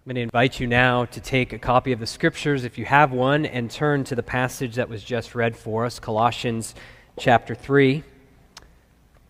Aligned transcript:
I'm 0.00 0.14
going 0.14 0.14
to 0.14 0.22
invite 0.22 0.58
you 0.58 0.66
now 0.66 1.04
to 1.04 1.20
take 1.20 1.52
a 1.52 1.58
copy 1.58 1.92
of 1.92 2.00
the 2.00 2.06
scriptures, 2.06 2.64
if 2.64 2.78
you 2.78 2.86
have 2.86 3.12
one, 3.12 3.44
and 3.44 3.70
turn 3.70 4.02
to 4.04 4.14
the 4.14 4.22
passage 4.22 4.76
that 4.76 4.88
was 4.88 5.04
just 5.04 5.34
read 5.34 5.54
for 5.54 5.84
us 5.84 5.98
Colossians 5.98 6.74
chapter 7.18 7.54
3. 7.54 8.02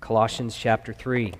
Colossians 0.00 0.56
chapter 0.56 0.92
3. 0.92 1.34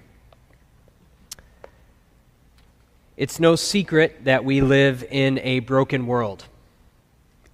It's 3.16 3.38
no 3.38 3.54
secret 3.54 4.24
that 4.24 4.44
we 4.44 4.62
live 4.62 5.04
in 5.08 5.38
a 5.38 5.60
broken 5.60 6.08
world. 6.08 6.46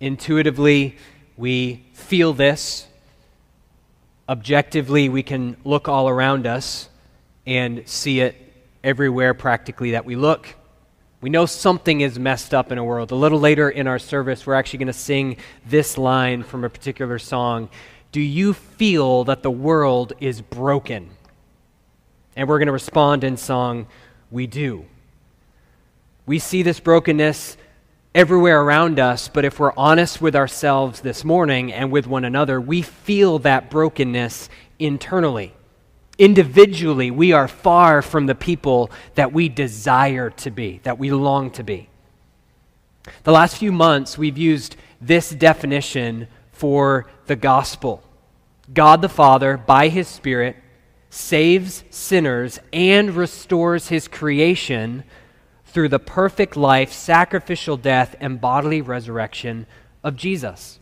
Intuitively, 0.00 0.96
we 1.36 1.84
feel 1.92 2.32
this. 2.32 2.86
Objectively, 4.30 5.10
we 5.10 5.22
can 5.22 5.58
look 5.62 5.88
all 5.90 6.08
around 6.08 6.46
us 6.46 6.88
and 7.44 7.86
see 7.86 8.20
it 8.20 8.34
everywhere 8.82 9.34
practically 9.34 9.90
that 9.90 10.06
we 10.06 10.16
look. 10.16 10.54
We 11.26 11.30
know 11.30 11.46
something 11.46 12.02
is 12.02 12.20
messed 12.20 12.54
up 12.54 12.70
in 12.70 12.78
a 12.78 12.84
world. 12.84 13.10
A 13.10 13.16
little 13.16 13.40
later 13.40 13.68
in 13.68 13.88
our 13.88 13.98
service, 13.98 14.46
we're 14.46 14.54
actually 14.54 14.78
going 14.78 14.86
to 14.86 14.92
sing 14.92 15.38
this 15.66 15.98
line 15.98 16.44
from 16.44 16.62
a 16.62 16.70
particular 16.70 17.18
song 17.18 17.68
Do 18.12 18.20
you 18.20 18.52
feel 18.52 19.24
that 19.24 19.42
the 19.42 19.50
world 19.50 20.12
is 20.20 20.40
broken? 20.40 21.10
And 22.36 22.48
we're 22.48 22.60
going 22.60 22.68
to 22.68 22.72
respond 22.72 23.24
in 23.24 23.36
song, 23.36 23.88
We 24.30 24.46
do. 24.46 24.84
We 26.26 26.38
see 26.38 26.62
this 26.62 26.78
brokenness 26.78 27.56
everywhere 28.14 28.62
around 28.62 29.00
us, 29.00 29.26
but 29.26 29.44
if 29.44 29.58
we're 29.58 29.74
honest 29.76 30.20
with 30.20 30.36
ourselves 30.36 31.00
this 31.00 31.24
morning 31.24 31.72
and 31.72 31.90
with 31.90 32.06
one 32.06 32.24
another, 32.24 32.60
we 32.60 32.82
feel 32.82 33.40
that 33.40 33.68
brokenness 33.68 34.48
internally. 34.78 35.55
Individually, 36.18 37.10
we 37.10 37.32
are 37.32 37.48
far 37.48 38.00
from 38.00 38.26
the 38.26 38.34
people 38.34 38.90
that 39.14 39.32
we 39.32 39.48
desire 39.48 40.30
to 40.30 40.50
be, 40.50 40.80
that 40.82 40.98
we 40.98 41.10
long 41.10 41.50
to 41.52 41.62
be. 41.62 41.88
The 43.24 43.32
last 43.32 43.56
few 43.56 43.70
months, 43.70 44.16
we've 44.16 44.38
used 44.38 44.76
this 45.00 45.30
definition 45.30 46.28
for 46.52 47.06
the 47.26 47.36
gospel 47.36 48.02
God 48.72 49.00
the 49.00 49.08
Father, 49.08 49.56
by 49.56 49.88
his 49.88 50.08
Spirit, 50.08 50.56
saves 51.08 51.84
sinners 51.90 52.58
and 52.72 53.14
restores 53.14 53.88
his 53.88 54.08
creation 54.08 55.04
through 55.66 55.88
the 55.88 55.98
perfect 55.98 56.56
life, 56.56 56.92
sacrificial 56.92 57.76
death, 57.76 58.16
and 58.20 58.40
bodily 58.40 58.80
resurrection 58.80 59.66
of 60.02 60.16
Jesus. 60.16 60.80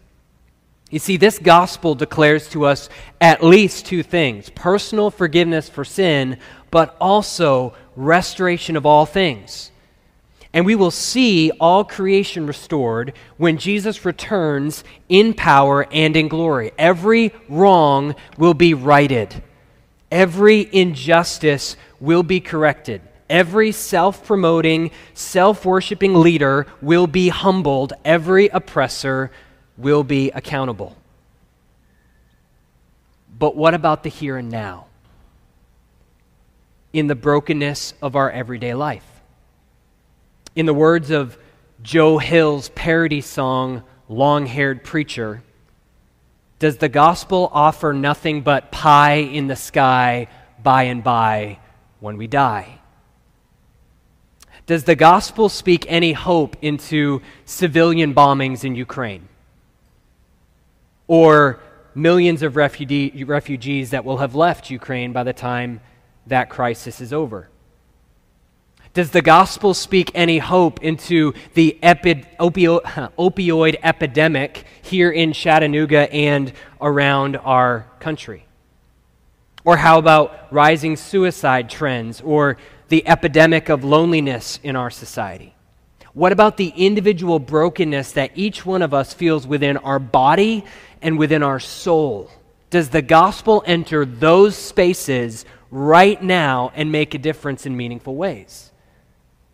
You 0.95 1.00
see, 1.00 1.17
this 1.17 1.41
gospel 1.41 1.97
declares 1.97 2.48
to 2.50 2.67
us 2.67 2.89
at 3.20 3.42
least 3.42 3.84
two 3.84 4.05
things 4.05 4.48
personal 4.50 5.11
forgiveness 5.11 5.69
for 5.69 5.84
sin, 5.84 6.39
but 6.70 6.97
also 7.00 7.75
restoration 7.97 8.77
of 8.77 8.87
all 8.87 9.05
things. 9.05 9.72
And 10.53 10.65
we 10.65 10.77
will 10.77 10.92
see 10.92 11.50
all 11.59 11.83
creation 11.83 12.47
restored 12.47 13.12
when 13.39 13.59
Jesus 13.59 14.05
returns 14.05 14.84
in 15.09 15.34
power 15.34 15.84
and 15.91 16.15
in 16.17 16.28
glory. 16.28 16.70
Every 16.78 17.33
wrong 17.48 18.15
will 18.39 18.55
be 18.55 18.72
righted, 18.72 19.42
every 20.12 20.72
injustice 20.72 21.77
will 21.98 22.22
be 22.22 22.39
corrected. 22.39 23.03
Every 23.28 23.72
self 23.72 24.25
promoting, 24.25 24.92
self 25.12 25.65
worshiping 25.65 26.15
leader 26.15 26.69
will 26.81 27.09
be 27.09 27.31
humbled. 27.31 27.95
Every 28.05 28.47
oppressor 28.47 29.33
will 29.77 30.05
be 30.05 30.30
accountable. 30.30 30.97
But 33.39 33.56
what 33.56 33.75
about 33.75 34.03
the 34.03 34.08
here 34.08 34.36
and 34.36 34.50
now? 34.50 34.86
In 36.92 37.08
the 37.08 37.14
brokenness 37.14 37.94
of 38.00 38.14
our 38.14 38.31
everyday 38.31 38.75
life. 38.75 39.06
In 40.55 40.66
the 40.66 40.75
words 40.75 41.11
of 41.11 41.36
Joe 41.83 42.19
Hill's 42.19 42.69
parody 42.70 43.20
song, 43.20 43.83
Long 44.08 44.47
Haired 44.47 44.84
Preacher, 44.84 45.42
does 46.61 46.77
the 46.77 46.88
gospel 46.88 47.50
offer 47.53 47.92
nothing 47.92 48.42
but 48.42 48.70
pie 48.70 49.16
in 49.16 49.49
the 49.49 49.56
sky 49.56 50.28
by 50.62 50.84
and 50.84 51.03
by 51.03 51.59
when 51.99 52.16
we 52.16 52.28
die? 52.28 52.78
Does 54.66 54.84
the 54.84 54.94
gospel 54.94 55.49
speak 55.49 55.84
any 55.88 56.12
hope 56.12 56.56
into 56.62 57.20
civilian 57.44 58.15
bombings 58.15 58.65
in 58.65 58.76
Ukraine? 58.76 59.28
Or 61.06 61.60
millions 61.94 62.42
of 62.42 62.56
refugee, 62.56 63.25
refugees 63.25 63.91
that 63.91 64.04
will 64.04 64.19
have 64.19 64.34
left 64.34 64.70
Ukraine 64.70 65.12
by 65.12 65.22
the 65.22 65.32
time 65.32 65.81
that 66.26 66.50
crisis 66.50 67.00
is 67.00 67.12
over? 67.12 67.48
Does 68.94 69.10
the 69.10 69.22
gospel 69.22 69.75
speak 69.75 70.12
any 70.14 70.38
hope 70.38 70.81
into 70.82 71.34
the 71.54 71.76
epi- 71.82 72.25
opio- 72.38 72.82
opioid 73.19 73.76
epidemic 73.82 74.64
here 74.82 75.10
in 75.10 75.32
Chattanooga 75.32 76.12
and 76.12 76.53
around 76.81 77.37
our 77.37 77.87
country? 77.98 78.47
Or 79.64 79.78
how 79.78 79.98
about 79.98 80.53
rising 80.53 80.97
suicide 80.97 81.70
trends 81.70 82.20
or 82.20 82.56
the 82.88 83.06
epidemic 83.09 83.69
of 83.69 83.82
loneliness 83.82 84.60
in 84.62 84.76
our 84.76 84.91
society? 84.91 85.54
What 86.12 86.31
about 86.31 86.56
the 86.56 86.69
individual 86.69 87.41
brokenness 87.41 88.12
that 88.12 88.31
each 88.37 88.64
one 88.64 88.82
of 88.82 88.94
us 88.94 89.12
feels 89.12 89.44
within 89.44 89.76
our 89.78 89.98
body 89.98 90.64
and 91.04 91.19
within 91.19 91.44
our 91.44 91.60
soul? 91.60 92.28
Does 92.70 92.88
the 92.88 93.03
gospel 93.03 93.62
enter 93.66 94.04
those 94.04 94.56
spaces 94.56 95.44
right 95.70 96.20
now 96.20 96.72
and 96.75 96.91
make 96.91 97.15
a 97.15 97.19
difference 97.19 97.66
in 97.66 97.76
meaningful 97.76 98.16
ways? 98.16 98.72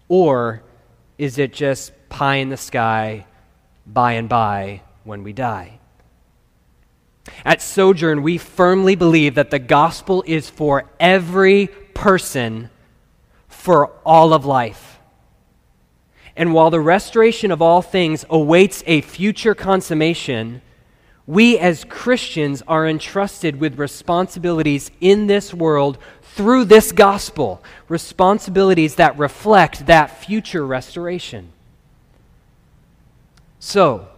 Or 0.08 0.62
is 1.18 1.36
it 1.36 1.52
just 1.52 1.92
pie 2.08 2.36
in 2.36 2.48
the 2.48 2.56
sky, 2.56 3.26
by 3.86 4.12
and 4.12 4.28
by, 4.28 4.82
when 5.04 5.22
we 5.22 5.34
die? 5.34 5.80
At 7.44 7.60
Sojourn, 7.60 8.22
we 8.22 8.38
firmly 8.38 8.94
believe 8.94 9.34
that 9.34 9.50
the 9.50 9.58
gospel 9.58 10.24
is 10.26 10.48
for 10.48 10.84
every 10.98 11.66
person 11.94 12.70
for 13.48 13.88
all 14.06 14.32
of 14.32 14.46
life. 14.46 14.98
And 16.36 16.54
while 16.54 16.70
the 16.70 16.80
restoration 16.80 17.50
of 17.50 17.60
all 17.60 17.82
things 17.82 18.24
awaits 18.30 18.82
a 18.86 19.00
future 19.00 19.54
consummation, 19.54 20.62
we 21.30 21.56
as 21.60 21.84
Christians 21.84 22.60
are 22.66 22.88
entrusted 22.88 23.60
with 23.60 23.78
responsibilities 23.78 24.90
in 25.00 25.28
this 25.28 25.54
world 25.54 25.96
through 26.34 26.64
this 26.64 26.90
gospel, 26.90 27.62
responsibilities 27.88 28.96
that 28.96 29.16
reflect 29.16 29.86
that 29.86 30.24
future 30.24 30.66
restoration. 30.66 31.52
So, 33.60 34.08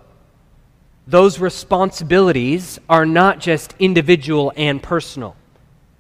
those 1.06 1.39
responsibilities 1.39 2.81
are 2.89 3.05
not 3.05 3.41
just 3.41 3.75
individual 3.78 4.51
and 4.56 4.83
personal. 4.83 5.37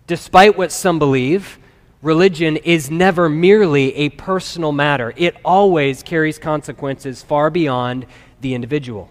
Despite 0.06 0.56
what 0.56 0.72
some 0.72 0.98
believe, 0.98 1.58
religion 2.00 2.56
is 2.56 2.90
never 2.90 3.28
merely 3.28 3.94
a 3.96 4.08
personal 4.08 4.72
matter, 4.72 5.12
it 5.18 5.36
always 5.44 6.02
carries 6.02 6.38
consequences 6.38 7.22
far 7.22 7.50
beyond 7.50 8.06
the 8.40 8.54
individual. 8.54 9.10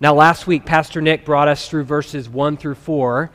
Now, 0.00 0.14
last 0.14 0.46
week, 0.46 0.64
Pastor 0.64 1.00
Nick 1.00 1.24
brought 1.24 1.48
us 1.48 1.68
through 1.68 1.84
verses 1.84 2.28
1 2.28 2.56
through 2.56 2.76
4 2.76 3.30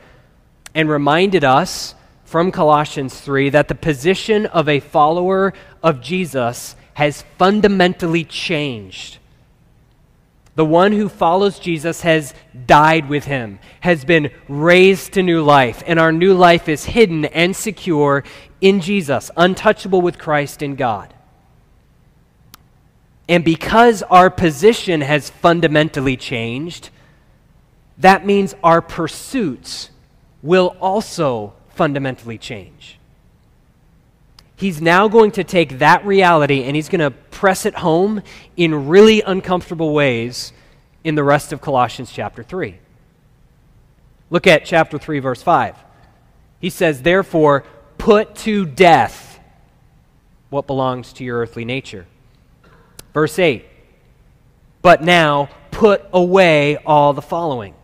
and 0.74 0.88
reminded 0.88 1.44
us 1.44 1.94
from 2.24 2.50
Colossians 2.50 3.20
3 3.20 3.50
that 3.50 3.68
the 3.68 3.74
position 3.74 4.46
of 4.46 4.68
a 4.68 4.80
follower 4.80 5.52
of 5.82 6.00
Jesus 6.00 6.74
has 6.94 7.22
fundamentally 7.38 8.24
changed. 8.24 9.18
The 10.56 10.64
one 10.64 10.92
who 10.92 11.08
follows 11.08 11.58
Jesus 11.58 12.00
has 12.02 12.32
died 12.66 13.08
with 13.08 13.24
him, 13.24 13.58
has 13.80 14.04
been 14.04 14.30
raised 14.48 15.12
to 15.14 15.22
new 15.22 15.42
life, 15.42 15.82
and 15.86 15.98
our 15.98 16.12
new 16.12 16.34
life 16.34 16.68
is 16.68 16.84
hidden 16.84 17.24
and 17.26 17.54
secure 17.54 18.24
in 18.60 18.80
Jesus, 18.80 19.30
untouchable 19.36 20.00
with 20.00 20.18
Christ 20.18 20.62
in 20.62 20.76
God. 20.76 21.13
And 23.28 23.44
because 23.44 24.02
our 24.02 24.28
position 24.28 25.00
has 25.00 25.30
fundamentally 25.30 26.16
changed, 26.16 26.90
that 27.98 28.26
means 28.26 28.54
our 28.62 28.82
pursuits 28.82 29.90
will 30.42 30.76
also 30.80 31.54
fundamentally 31.70 32.36
change. 32.36 32.98
He's 34.56 34.80
now 34.80 35.08
going 35.08 35.32
to 35.32 35.44
take 35.44 35.78
that 35.78 36.04
reality 36.04 36.64
and 36.64 36.76
he's 36.76 36.88
going 36.88 37.00
to 37.00 37.10
press 37.10 37.66
it 37.66 37.74
home 37.76 38.22
in 38.56 38.88
really 38.88 39.22
uncomfortable 39.22 39.92
ways 39.92 40.52
in 41.02 41.14
the 41.14 41.24
rest 41.24 41.52
of 41.52 41.60
Colossians 41.60 42.12
chapter 42.12 42.42
3. 42.42 42.78
Look 44.30 44.46
at 44.46 44.64
chapter 44.64 44.98
3, 44.98 45.18
verse 45.18 45.42
5. 45.42 45.76
He 46.60 46.70
says, 46.70 47.02
Therefore, 47.02 47.64
put 47.98 48.34
to 48.36 48.64
death 48.64 49.40
what 50.50 50.66
belongs 50.66 51.12
to 51.14 51.24
your 51.24 51.40
earthly 51.40 51.64
nature 51.64 52.06
Verse 53.14 53.38
8 53.38 53.64
But 54.82 55.02
now 55.02 55.48
put 55.70 56.04
away 56.12 56.76
all 56.84 57.14
the 57.14 57.22
following 57.22 57.74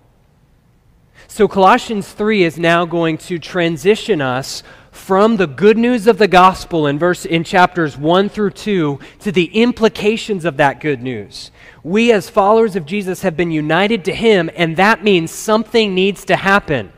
So, 1.29 1.49
Colossians 1.49 2.13
3 2.13 2.43
is 2.43 2.59
now 2.59 2.85
going 2.85 3.17
to 3.19 3.39
transition 3.39 4.21
us 4.21 4.63
from 4.91 5.37
the 5.37 5.47
good 5.47 5.79
news 5.79 6.09
of 6.09 6.19
the 6.19 6.29
gospel 6.29 6.87
in 6.89 6.99
verse 6.99 7.25
in 7.25 7.45
chapters 7.45 7.97
1 7.97 8.29
through 8.29 8.51
2 8.51 8.99
to 9.21 9.33
the 9.33 9.47
implications 9.47 10.45
of 10.45 10.57
that 10.57 10.81
good 10.81 11.01
news. 11.01 11.53
We 11.85 12.13
as 12.13 12.29
followers 12.29 12.75
of 12.75 12.87
Jesus 12.87 13.23
have 13.23 13.37
been 13.37 13.53
united 13.53 14.05
to 14.07 14.15
him 14.15 14.51
and 14.57 14.77
that 14.77 15.05
means 15.05 15.31
something 15.31 15.95
needs 15.95 16.25
to 16.27 16.37
happen. 16.37 16.93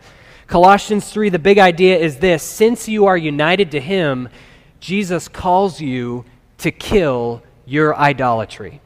Colossians 0.47 1.11
3 1.13 1.29
the 1.29 1.39
big 1.39 1.59
idea 1.59 1.99
is 1.99 2.19
this, 2.19 2.43
since 2.43 2.89
you 2.89 3.05
are 3.05 3.17
united 3.17 3.71
to 3.73 3.81
him, 3.81 4.29
Jesus 4.81 5.29
calls 5.29 5.81
you 5.81 6.25
to 6.59 6.71
kill 6.71 7.43
your 7.73 7.97
idolatry. 7.97 8.81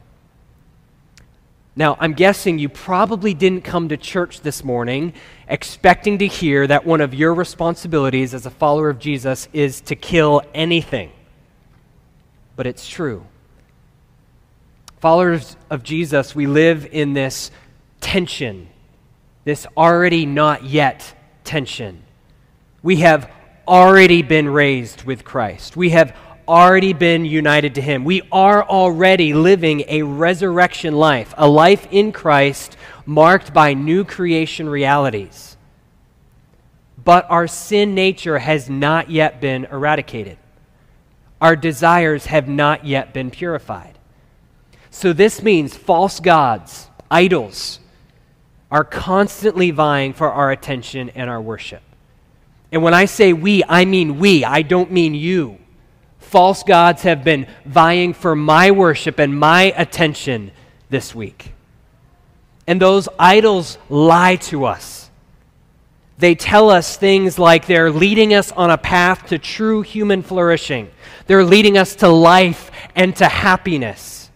Now, 1.79 1.99
I'm 2.01 2.15
guessing 2.15 2.59
you 2.59 2.71
probably 2.71 3.35
didn't 3.35 3.63
come 3.63 3.91
to 3.91 3.99
church 3.99 4.41
this 4.41 4.65
morning 4.65 5.13
expecting 5.47 6.19
to 6.19 6.27
hear 6.27 6.67
that 6.67 6.87
one 6.87 7.03
of 7.03 7.13
your 7.13 7.35
responsibilities 7.35 8.33
as 8.33 8.47
a 8.47 8.51
follower 8.51 8.89
of 8.89 8.99
Jesus 8.99 9.49
is 9.53 9.83
to 9.83 9.97
kill 9.97 10.41
anything. 10.55 11.13
But 12.55 12.67
it's 12.67 12.89
true. 12.89 13.27
Followers 15.01 15.57
of 15.69 15.83
Jesus, 15.83 16.35
we 16.35 16.47
live 16.47 16.89
in 16.91 17.13
this 17.13 17.51
tension, 18.01 18.69
this 19.45 19.67
already 19.77 20.25
not 20.25 20.65
yet 20.65 21.15
tension. 21.45 22.03
We 22.83 22.97
have 22.97 23.31
already 23.69 24.23
been 24.23 24.49
raised 24.49 25.03
with 25.03 25.25
Christ. 25.25 25.77
We 25.77 25.91
have 25.91 26.17
already 26.49 26.93
been 26.93 27.25
united 27.25 27.75
to 27.77 27.81
Him. 27.81 28.05
We 28.05 28.23
are 28.33 28.65
already 28.65 29.33
living 29.33 29.85
a 29.89 30.03
resurrection 30.03 30.95
life, 30.95 31.35
a 31.37 31.49
life 31.49 31.87
in 31.91 32.13
Christ 32.13 32.77
marked 33.05 33.53
by 33.53 33.75
new 33.75 34.05
creation 34.05 34.69
realities. 34.69 35.57
But 37.03 37.27
our 37.31 37.47
sin 37.47 37.95
nature 37.95 38.39
has 38.39 38.69
not 38.69 39.11
yet 39.11 39.41
been 39.41 39.67
eradicated. 39.67 40.39
Our 41.41 41.55
desires 41.55 42.27
have 42.27 42.49
not 42.49 42.85
yet 42.85 43.13
been 43.13 43.31
purified. 43.31 43.99
So, 44.91 45.13
this 45.13 45.43
means 45.43 45.77
false 45.77 46.21
gods, 46.21 46.89
idols, 47.11 47.81
are 48.71 48.85
constantly 48.85 49.71
vying 49.71 50.13
for 50.13 50.33
our 50.33 50.51
attention 50.51 51.11
and 51.11 51.31
our 51.31 51.41
worship. 51.41 51.83
And 52.73 52.83
when 52.83 52.95
I 52.95 53.05
say 53.05 53.33
we, 53.33 53.63
I 53.69 53.85
mean 53.85 54.19
we, 54.19 54.45
I 54.45 54.63
don't 54.63 54.91
mean 54.91 55.15
you. 55.15 55.59
False 56.27 56.65
gods 56.65 57.03
have 57.03 57.23
been 57.23 57.47
vying 57.65 58.13
for 58.13 58.35
my 58.35 58.73
worship 58.73 59.21
and 59.21 59.39
my 59.39 59.73
attention 59.77 60.51
this 60.91 61.15
week. 61.15 61.53
And 62.67 62.83
those 62.83 63.09
idols 63.17 63.79
lie 63.89 64.35
to 64.37 64.65
us. 64.65 65.09
They 66.19 66.35
tell 66.35 66.69
us 66.69 66.97
things 66.97 67.39
like 67.39 67.67
they're 67.67 67.93
leading 67.93 68.35
us 68.35 68.51
on 68.51 68.71
a 68.71 68.77
path 68.77 69.29
to 69.29 69.39
true 69.39 69.83
human 69.83 70.23
flourishing. 70.23 70.91
They're 71.29 71.45
leading 71.45 71.79
us 71.79 71.95
to 71.97 72.09
life 72.09 72.73
and 72.97 73.15
to 73.17 73.27
happiness. 73.27 74.29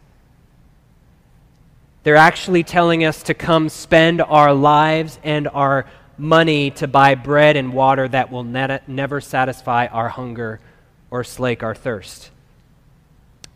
They're 2.05 2.15
actually 2.15 2.63
telling 2.63 3.05
us 3.05 3.25
to 3.25 3.35
come 3.35 3.69
spend 3.69 4.23
our 4.23 4.55
lives 4.55 5.19
and 5.25 5.49
our 5.49 5.87
money 6.17 6.71
to 6.71 6.87
buy 6.87 7.17
bread 7.17 7.57
and 7.57 7.73
water 7.73 8.07
that 8.07 8.31
will 8.31 8.45
ne- 8.45 8.79
never 8.87 9.21
satisfy 9.21 9.87
our 9.87 10.09
hunger 10.09 10.61
or 11.11 11.25
slake 11.25 11.63
our 11.63 11.75
thirst. 11.75 12.31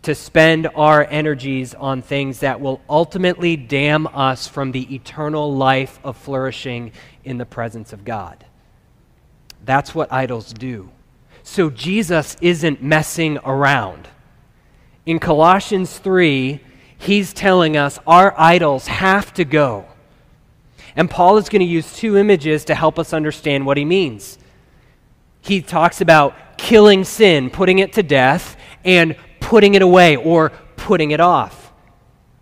To 0.02 0.14
spend 0.14 0.68
our 0.74 1.06
energies 1.08 1.74
on 1.74 2.02
things 2.02 2.40
that 2.40 2.60
will 2.60 2.80
ultimately 2.88 3.56
damn 3.56 4.06
us 4.08 4.46
from 4.46 4.72
the 4.72 4.94
eternal 4.94 5.54
life 5.54 5.98
of 6.04 6.16
flourishing 6.16 6.92
in 7.24 7.38
the 7.38 7.46
presence 7.46 7.92
of 7.92 8.04
God. 8.04 8.44
That's 9.64 9.94
what 9.94 10.12
idols 10.12 10.52
do. 10.52 10.90
So 11.42 11.70
Jesus 11.70 12.36
isn't 12.40 12.82
messing 12.82 13.38
around. 13.38 14.08
In 15.06 15.18
Colossians 15.18 15.98
3, 15.98 16.60
he's 16.98 17.32
telling 17.32 17.76
us 17.76 17.98
our 18.06 18.34
idols 18.38 18.86
have 18.86 19.32
to 19.34 19.44
go. 19.44 19.86
And 20.96 21.10
Paul 21.10 21.36
is 21.38 21.48
going 21.48 21.60
to 21.60 21.66
use 21.66 21.94
two 21.94 22.16
images 22.16 22.64
to 22.66 22.74
help 22.74 22.98
us 22.98 23.12
understand 23.12 23.66
what 23.66 23.76
he 23.76 23.84
means. 23.84 24.38
He 25.44 25.60
talks 25.60 26.00
about 26.00 26.56
killing 26.56 27.04
sin, 27.04 27.50
putting 27.50 27.78
it 27.78 27.92
to 27.94 28.02
death, 28.02 28.56
and 28.82 29.14
putting 29.40 29.74
it 29.74 29.82
away 29.82 30.16
or 30.16 30.50
putting 30.76 31.10
it 31.10 31.20
off. 31.20 31.70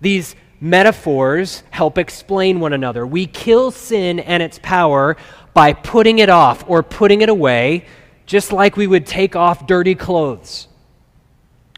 These 0.00 0.36
metaphors 0.60 1.64
help 1.70 1.98
explain 1.98 2.60
one 2.60 2.72
another. 2.72 3.04
We 3.04 3.26
kill 3.26 3.72
sin 3.72 4.20
and 4.20 4.40
its 4.40 4.60
power 4.62 5.16
by 5.52 5.72
putting 5.72 6.20
it 6.20 6.28
off 6.28 6.64
or 6.68 6.84
putting 6.84 7.22
it 7.22 7.28
away, 7.28 7.86
just 8.24 8.52
like 8.52 8.76
we 8.76 8.86
would 8.86 9.04
take 9.04 9.34
off 9.34 9.66
dirty 9.66 9.96
clothes. 9.96 10.68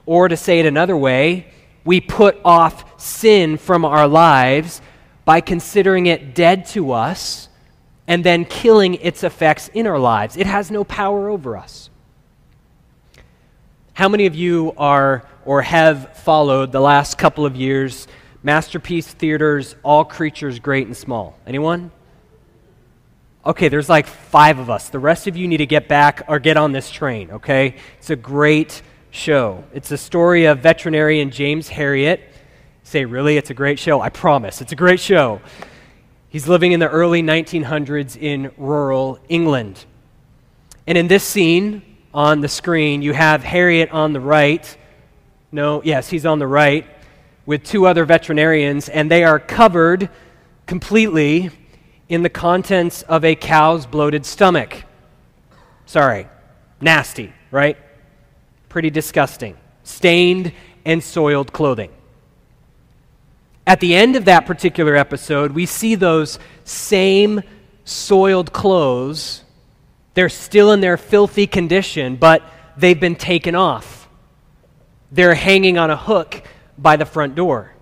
Or 0.05 0.29
to 0.29 0.37
say 0.37 0.61
it 0.61 0.67
another 0.67 0.97
way, 0.97 1.47
we 1.85 2.03
put 2.03 2.39
off 2.45 3.01
sin 3.01 3.57
from 3.57 3.87
our 3.87 4.07
lives 4.07 4.83
by 5.25 5.41
considering 5.41 6.05
it 6.05 6.35
dead 6.35 6.67
to 6.67 6.93
us 6.93 7.49
and 8.07 8.25
then 8.25 8.45
killing 8.45 8.95
its 8.95 9.25
effects 9.25 9.69
in 9.69 9.87
our 9.87 9.99
lives. 9.99 10.37
It 10.37 10.47
has 10.47 10.71
no 10.71 10.85
power 10.85 11.29
over 11.29 11.57
us. 11.57 11.91
How 13.95 14.09
many 14.09 14.27
of 14.27 14.35
you 14.35 14.75
are 14.77 15.25
or 15.45 15.63
have 15.63 16.17
followed 16.19 16.73
the 16.73 16.81
last 16.81 17.17
couple 17.17 17.47
of 17.47 17.57
years 17.57 18.09
Masterpiece 18.43 19.07
Theater's 19.07 19.77
All 19.83 20.05
Creatures 20.05 20.59
Great 20.59 20.87
and 20.87 20.97
Small? 20.97 21.39
Anyone? 21.47 21.91
Okay, 23.47 23.69
there's 23.69 23.89
like 23.89 24.07
five 24.07 24.59
of 24.59 24.69
us. 24.69 24.89
The 24.89 24.99
rest 24.99 25.27
of 25.27 25.37
you 25.37 25.47
need 25.47 25.59
to 25.59 25.67
get 25.67 25.87
back 25.87 26.25
or 26.29 26.39
get 26.39 26.57
on 26.57 26.73
this 26.73 26.91
train, 26.91 27.31
okay? 27.31 27.77
It's 27.99 28.11
a 28.11 28.17
great 28.17 28.83
show. 29.11 29.65
It's 29.73 29.91
a 29.91 29.99
story 29.99 30.47
of 30.47 30.61
veterinarian 30.61 31.31
James 31.31 31.69
Herriot. 31.69 32.21
Say, 32.83 33.05
really? 33.05 33.37
It's 33.37 33.51
a 33.51 33.55
great 33.55 33.79
show? 33.79 34.01
I 34.01 34.09
promise. 34.09 34.61
It's 34.61 34.73
a 34.73 34.77
great 34.77 35.01
show. 35.01 35.41
He's 36.35 36.49
living 36.49 36.73
in 36.73 36.81
the 36.81 36.89
early 36.89 37.23
1900s 37.23 38.21
in 38.21 38.51
rural 38.57 39.21
England. 39.29 39.85
And 40.85 40.99
in 40.99 41.07
this 41.07 41.23
scene, 41.23 41.95
on 42.13 42.41
the 42.41 42.49
screen. 42.49 43.03
You 43.03 43.13
have 43.13 43.43
Herriot 43.43 43.95
on 43.95 44.13
the 44.13 44.19
right. 44.19 44.77
No, 45.53 45.81
yes, 45.85 46.09
he's 46.09 46.27
on 46.27 46.41
the 46.41 46.49
right 46.49 46.85
with 47.47 47.63
two 47.63 47.87
other 47.87 48.05
veterinarians, 48.05 48.89
and 48.89 49.09
they 49.09 49.23
are 49.23 49.39
covered 49.39 50.09
completely 50.67 51.51
in 52.09 52.25
the 52.25 52.29
contents 52.29 53.03
of 53.03 53.25
a 53.25 53.37
cow's 53.37 53.87
bloated 53.87 54.27
stomach. 54.27 54.85
Sorry, 55.87 56.27
nasty, 56.81 57.33
right? 57.53 57.77
Pretty 58.69 58.91
disgusting. 58.91 59.57
Stained 59.85 60.53
and 60.85 61.01
soiled 61.01 61.53
clothing. 61.53 61.93
At 63.67 63.81
the 63.81 63.95
end 63.95 64.17
of 64.17 64.27
that 64.27 64.47
particular 64.47 64.95
episode, 64.95 65.53
we 65.53 65.67
see 65.67 65.95
those 65.95 66.39
same 66.65 67.43
soiled 67.85 68.53
clothes 68.53 69.45
they're 70.15 70.29
still 70.29 70.71
in 70.73 70.81
their 70.81 70.97
filthy 70.97 71.47
condition, 71.47 72.17
but 72.17 72.43
they've 72.77 72.99
been 72.99 73.17
taken 73.17 73.55
off. 73.55 74.09
They're 75.13 75.35
hanging 75.35 75.77
on 75.77 75.91
a 75.91 75.97
hook 75.97 76.43
by 76.79 76.97
the 76.97 77.05
front 77.05 77.35
door. 77.35 77.73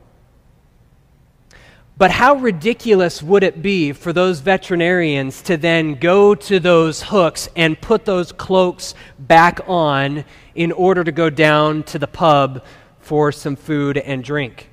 But 1.96 2.10
how 2.10 2.36
ridiculous 2.36 3.22
would 3.22 3.42
it 3.42 3.62
be 3.62 3.92
for 3.92 4.12
those 4.12 4.40
veterinarians 4.40 5.42
to 5.42 5.58
then 5.58 5.94
go 5.94 6.34
to 6.34 6.58
those 6.58 7.02
hooks 7.02 7.48
and 7.54 7.80
put 7.80 8.06
those 8.06 8.32
cloaks 8.32 8.94
back 9.18 9.60
on 9.66 10.24
in 10.54 10.72
order 10.72 11.04
to 11.04 11.12
go 11.12 11.28
down 11.30 11.82
to 11.84 11.98
the 11.98 12.06
pub 12.06 12.64
for 12.98 13.30
some 13.30 13.56
food 13.56 13.98
and 13.98 14.24
drink? 14.24 14.71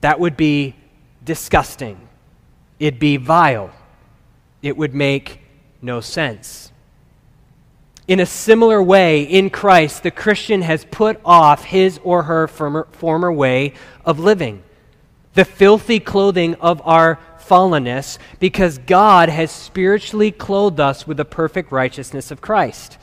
That 0.00 0.20
would 0.20 0.36
be 0.36 0.76
disgusting. 1.24 2.08
It'd 2.78 3.00
be 3.00 3.16
vile. 3.16 3.70
It 4.62 4.76
would 4.76 4.94
make 4.94 5.40
no 5.82 6.00
sense. 6.00 6.72
In 8.06 8.20
a 8.20 8.26
similar 8.26 8.82
way, 8.82 9.22
in 9.22 9.50
Christ, 9.50 10.02
the 10.02 10.10
Christian 10.10 10.62
has 10.62 10.84
put 10.86 11.20
off 11.24 11.64
his 11.64 12.00
or 12.02 12.22
her 12.22 12.48
former, 12.48 12.88
former 12.92 13.32
way 13.32 13.74
of 14.04 14.18
living, 14.18 14.62
the 15.34 15.44
filthy 15.44 16.00
clothing 16.00 16.54
of 16.56 16.80
our 16.84 17.18
fallenness, 17.38 18.18
because 18.40 18.78
God 18.78 19.28
has 19.28 19.50
spiritually 19.50 20.30
clothed 20.30 20.80
us 20.80 21.06
with 21.06 21.16
the 21.16 21.24
perfect 21.24 21.70
righteousness 21.70 22.30
of 22.30 22.40
Christ. 22.40 22.97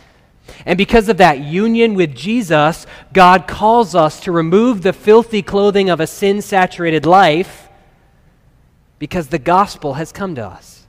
And 0.66 0.78
because 0.78 1.10
of 1.10 1.18
that 1.18 1.40
union 1.40 1.94
with 1.96 2.16
Jesus, 2.16 2.86
God 3.14 3.48
calls 3.48 3.96
us 3.96 4.20
to 4.22 4.32
remove 4.32 4.82
the 4.82 4.94
filthy 4.94 5.42
clothing 5.42 5.90
of 5.90 6.00
a 6.00 6.08
sin 6.08 6.42
saturated 6.42 7.06
life 7.06 7.68
because 9.00 9.28
the 9.28 9.40
gospel 9.40 9.96
has 9.96 10.12
come 10.12 10.36
to 10.36 10.46
us. 10.46 10.84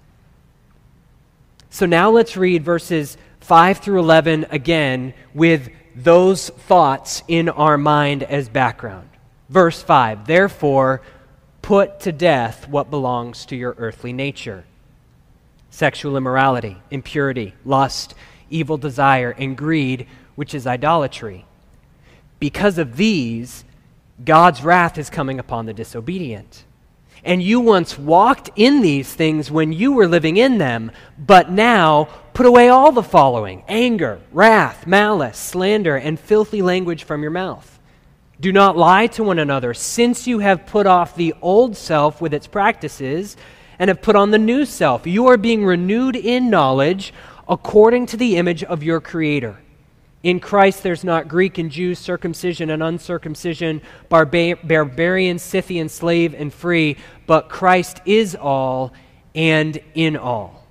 So 1.71 1.87
now 1.87 2.11
let's 2.11 2.37
read 2.37 2.65
verses 2.65 3.17
5 3.41 3.79
through 3.79 3.99
11 4.01 4.47
again 4.51 5.15
with 5.35 5.71
those 5.95 6.49
thoughts 6.49 7.23
in 7.29 7.49
our 7.49 7.79
mind 7.79 8.23
as 8.23 8.49
background. 8.49 9.09
Verse 9.49 9.83
5 9.83 10.27
Therefore, 10.27 11.03
put 11.63 12.01
to 12.01 12.13
death 12.13 12.69
what 12.69 12.91
belongs 12.91 13.47
to 13.47 13.57
your 13.57 13.75
earthly 13.79 14.13
nature 14.13 14.65
sexual 15.71 16.17
immorality, 16.17 16.79
impurity, 16.91 17.53
lust, 17.67 18.15
evil 18.51 18.77
desire, 18.77 19.31
and 19.31 19.57
greed, 19.57 20.07
which 20.35 20.55
is 20.55 20.67
idolatry. 20.67 21.45
Because 22.39 22.79
of 22.79 22.97
these, 22.97 23.65
God's 24.25 24.63
wrath 24.63 24.99
is 24.99 25.11
coming 25.11 25.39
upon 25.39 25.67
the 25.67 25.75
disobedient. 25.75 26.65
And 27.25 27.43
you 27.43 27.61
once 27.61 27.99
walked 27.99 28.51
in 28.57 28.83
these 28.83 29.13
things 29.13 29.51
when 29.51 29.73
you 29.73 29.93
were 29.93 30.07
living 30.07 30.37
in 30.37 30.59
them, 30.59 30.93
but 31.19 31.51
now 31.51 32.05
put 32.35 32.47
away 32.47 32.69
all 32.69 32.93
the 32.93 33.03
following 33.03 33.65
anger, 33.67 34.21
wrath, 34.33 34.87
malice, 34.87 35.37
slander, 35.37 35.97
and 35.97 36.21
filthy 36.21 36.63
language 36.63 37.05
from 37.05 37.23
your 37.23 37.33
mouth. 37.33 37.81
Do 38.39 38.53
not 38.53 38.77
lie 38.77 39.07
to 39.09 39.25
one 39.25 39.39
another, 39.39 39.75
since 39.75 40.27
you 40.27 40.41
have 40.41 40.67
put 40.67 40.87
off 40.87 41.17
the 41.17 41.35
old 41.41 41.77
self 41.77 42.21
with 42.21 42.35
its 42.35 42.47
practices 42.47 43.37
and 43.79 43.89
have 43.89 44.03
put 44.03 44.15
on 44.15 44.31
the 44.31 44.39
new 44.39 44.65
self. 44.65 45.07
You 45.07 45.27
are 45.27 45.39
being 45.39 45.65
renewed 45.65 46.17
in 46.17 46.51
knowledge 46.51 47.13
according 47.49 48.07
to 48.07 48.17
the 48.17 48.37
image 48.37 48.65
of 48.65 48.83
your 48.83 49.01
Creator. 49.01 49.59
In 50.23 50.41
Christ, 50.41 50.83
there's 50.83 51.05
not 51.05 51.29
Greek 51.29 51.59
and 51.59 51.71
Jew, 51.71 51.95
circumcision 51.95 52.71
and 52.71 52.83
uncircumcision, 52.83 53.81
barba- 54.09 54.59
barbarian, 54.65 55.39
Scythian, 55.39 55.89
slave 55.89 56.35
and 56.35 56.53
free, 56.53 56.97
but 57.27 57.49
Christ 57.49 58.01
is 58.05 58.35
all 58.35 58.93
and 59.37 59.79
in 59.95 60.17
all. 60.17 60.67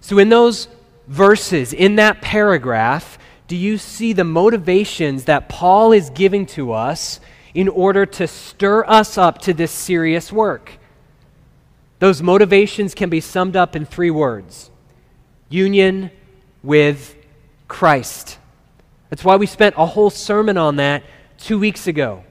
So, 0.00 0.18
in 0.18 0.28
those 0.28 0.66
verses, 1.06 1.72
in 1.72 1.96
that 1.96 2.20
paragraph, 2.20 3.16
do 3.46 3.54
you 3.54 3.78
see 3.78 4.12
the 4.12 4.24
motivations 4.24 5.26
that 5.26 5.48
Paul 5.48 5.92
is 5.92 6.10
giving 6.10 6.46
to 6.46 6.72
us 6.72 7.20
in 7.54 7.68
order 7.68 8.06
to 8.06 8.26
stir 8.26 8.84
us 8.86 9.16
up 9.16 9.38
to 9.42 9.52
this 9.52 9.70
serious 9.70 10.32
work? 10.32 10.78
Those 12.00 12.20
motivations 12.20 12.94
can 12.94 13.10
be 13.10 13.20
summed 13.20 13.54
up 13.54 13.76
in 13.76 13.84
three 13.84 14.10
words 14.10 14.71
union 15.52 16.10
with 16.62 17.14
Christ. 17.68 18.38
That's 19.10 19.24
why 19.24 19.36
we 19.36 19.46
spent 19.46 19.74
a 19.76 19.86
whole 19.86 20.10
sermon 20.10 20.56
on 20.56 20.76
that 20.76 21.02
two 21.38 21.58
weeks 21.58 21.86
ago. 21.86 22.24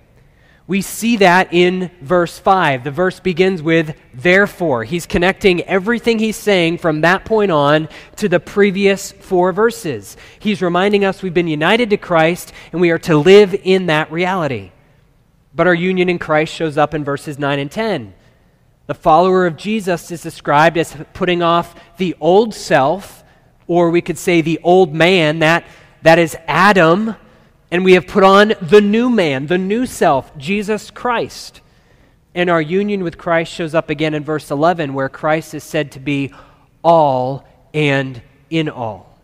We 0.67 0.81
see 0.81 1.17
that 1.17 1.53
in 1.53 1.91
verse 2.01 2.39
5. 2.39 2.85
The 2.85 2.91
verse 2.91 3.19
begins 3.19 3.61
with, 3.61 3.93
therefore. 4.13 4.85
He's 4.85 5.05
connecting 5.05 5.63
everything 5.63 6.17
he's 6.17 6.37
saying 6.37 6.77
from 6.77 7.01
that 7.01 7.25
point 7.25 7.51
on 7.51 7.89
to 8.15 8.29
the 8.29 8.39
previous 8.39 9.11
four 9.11 9.51
verses. 9.51 10.15
He's 10.39 10.61
reminding 10.61 11.03
us 11.03 11.21
we've 11.21 11.33
been 11.33 11.47
united 11.47 11.89
to 11.89 11.97
Christ 11.97 12.53
and 12.71 12.79
we 12.79 12.91
are 12.91 12.99
to 12.99 13.17
live 13.17 13.53
in 13.53 13.87
that 13.87 14.11
reality. 14.11 14.71
But 15.53 15.67
our 15.67 15.75
union 15.75 16.07
in 16.07 16.19
Christ 16.19 16.53
shows 16.53 16.77
up 16.77 16.93
in 16.93 17.03
verses 17.03 17.37
9 17.37 17.59
and 17.59 17.69
10. 17.69 18.13
The 18.87 18.93
follower 18.93 19.45
of 19.45 19.57
Jesus 19.57 20.11
is 20.11 20.21
described 20.21 20.77
as 20.77 20.95
putting 21.13 21.41
off 21.41 21.75
the 21.97 22.15
old 22.19 22.53
self 22.53 23.21
or 23.71 23.89
we 23.89 24.01
could 24.01 24.17
say 24.17 24.41
the 24.41 24.59
old 24.63 24.93
man, 24.93 25.39
that, 25.39 25.65
that 26.01 26.19
is 26.19 26.35
Adam, 26.45 27.15
and 27.71 27.85
we 27.85 27.93
have 27.93 28.05
put 28.05 28.21
on 28.21 28.53
the 28.61 28.81
new 28.81 29.09
man, 29.09 29.47
the 29.47 29.57
new 29.57 29.85
self, 29.85 30.37
Jesus 30.37 30.91
Christ. 30.91 31.61
And 32.35 32.49
our 32.49 32.61
union 32.61 33.01
with 33.01 33.17
Christ 33.17 33.53
shows 33.53 33.73
up 33.73 33.89
again 33.89 34.13
in 34.13 34.25
verse 34.25 34.51
11, 34.51 34.93
where 34.93 35.07
Christ 35.07 35.53
is 35.53 35.63
said 35.63 35.93
to 35.93 36.01
be 36.01 36.33
all 36.83 37.47
and 37.73 38.21
in 38.49 38.67
all. 38.67 39.17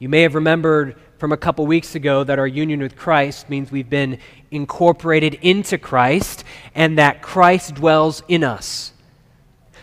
You 0.00 0.08
may 0.08 0.22
have 0.22 0.34
remembered 0.34 0.96
from 1.18 1.32
a 1.32 1.36
couple 1.36 1.66
weeks 1.66 1.94
ago 1.94 2.24
that 2.24 2.38
our 2.38 2.46
union 2.46 2.80
with 2.80 2.96
Christ 2.96 3.48
means 3.48 3.72
we've 3.72 3.88
been 3.88 4.18
incorporated 4.50 5.34
into 5.42 5.78
Christ 5.78 6.44
and 6.74 6.98
that 6.98 7.22
Christ 7.22 7.74
dwells 7.74 8.22
in 8.28 8.44
us. 8.44 8.92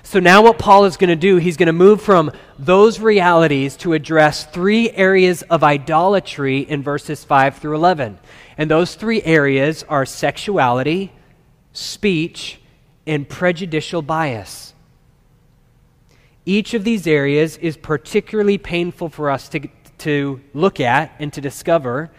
So 0.06 0.20
now, 0.20 0.44
what 0.44 0.60
Paul 0.60 0.86
is 0.86 0.98
going 0.98 1.10
to 1.10 1.16
do, 1.16 1.38
he's 1.38 1.58
going 1.58 1.68
to 1.68 1.74
move 1.74 2.02
from 2.02 2.32
those 2.60 3.00
realities 3.00 3.76
to 3.78 3.94
address 3.94 4.46
three 4.46 4.92
areas 4.92 5.42
of 5.44 5.64
idolatry 5.64 6.60
in 6.60 6.84
verses 6.84 7.24
5 7.24 7.58
through 7.58 7.76
11. 7.76 8.20
And 8.58 8.70
those 8.70 8.94
three 8.94 9.24
areas 9.24 9.84
are 9.90 10.06
sexuality, 10.06 11.12
speech, 11.72 12.60
and 13.08 13.28
prejudicial 13.28 14.02
bias. 14.02 14.74
Each 16.46 16.74
of 16.74 16.84
these 16.84 17.08
areas 17.08 17.58
is 17.58 17.78
particularly 17.78 18.58
painful 18.58 19.10
for 19.10 19.32
us 19.32 19.50
to, 19.50 19.68
to 20.04 20.42
look 20.54 20.80
at 20.80 21.14
and 21.20 21.32
to 21.34 21.42
discover 21.42 22.10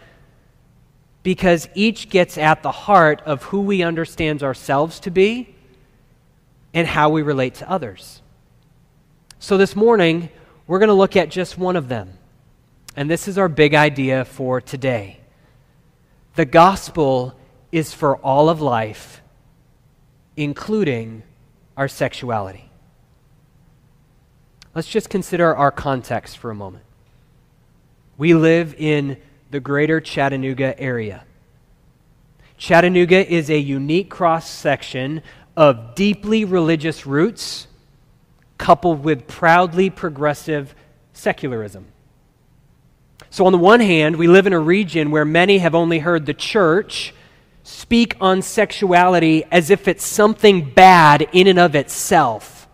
because 1.23 1.67
each 1.73 2.09
gets 2.09 2.37
at 2.37 2.61
the 2.61 2.71
heart 2.71 3.21
of 3.25 3.41
who 3.43 3.61
we 3.61 3.81
understand 3.81 4.43
ourselves 4.43 4.99
to 4.99 5.09
be 5.09 5.55
and 6.73 6.87
how 6.87 7.09
we 7.09 7.23
relate 7.23 7.55
to 7.55 7.69
others. 7.69 8.21
So 9.39 9.57
this 9.57 9.75
morning, 9.75 10.29
we're 10.67 10.79
going 10.79 10.89
to 10.89 10.93
look 10.93 11.15
at 11.15 11.29
just 11.29 11.57
one 11.57 11.75
of 11.75 11.87
them. 11.87 12.13
And 12.95 13.09
this 13.09 13.27
is 13.27 13.37
our 13.37 13.49
big 13.49 13.73
idea 13.73 14.25
for 14.25 14.61
today. 14.61 15.19
The 16.35 16.45
gospel 16.45 17.37
is 17.71 17.93
for 17.93 18.17
all 18.17 18.49
of 18.49 18.61
life, 18.61 19.21
including 20.37 21.23
our 21.75 21.87
sexuality. 21.87 22.69
Let's 24.73 24.87
just 24.87 25.09
consider 25.09 25.55
our 25.55 25.71
context 25.71 26.37
for 26.37 26.51
a 26.51 26.55
moment. 26.55 26.84
We 28.17 28.33
live 28.33 28.75
in 28.77 29.17
the 29.51 29.59
greater 29.59 29.99
Chattanooga 29.99 30.79
area. 30.79 31.23
Chattanooga 32.57 33.29
is 33.29 33.49
a 33.49 33.57
unique 33.57 34.09
cross 34.09 34.49
section 34.49 35.21
of 35.57 35.95
deeply 35.95 36.45
religious 36.45 37.05
roots 37.05 37.67
coupled 38.57 39.03
with 39.03 39.27
proudly 39.27 39.89
progressive 39.89 40.73
secularism. 41.13 41.87
So, 43.29 43.45
on 43.45 43.51
the 43.51 43.57
one 43.57 43.81
hand, 43.81 44.15
we 44.15 44.27
live 44.27 44.47
in 44.47 44.53
a 44.53 44.59
region 44.59 45.11
where 45.11 45.25
many 45.25 45.57
have 45.57 45.75
only 45.75 45.99
heard 45.99 46.25
the 46.25 46.33
church 46.33 47.13
speak 47.63 48.15
on 48.21 48.41
sexuality 48.41 49.43
as 49.51 49.69
if 49.69 49.87
it's 49.87 50.05
something 50.05 50.69
bad 50.69 51.27
in 51.33 51.47
and 51.47 51.59
of 51.59 51.75
itself. 51.75 52.67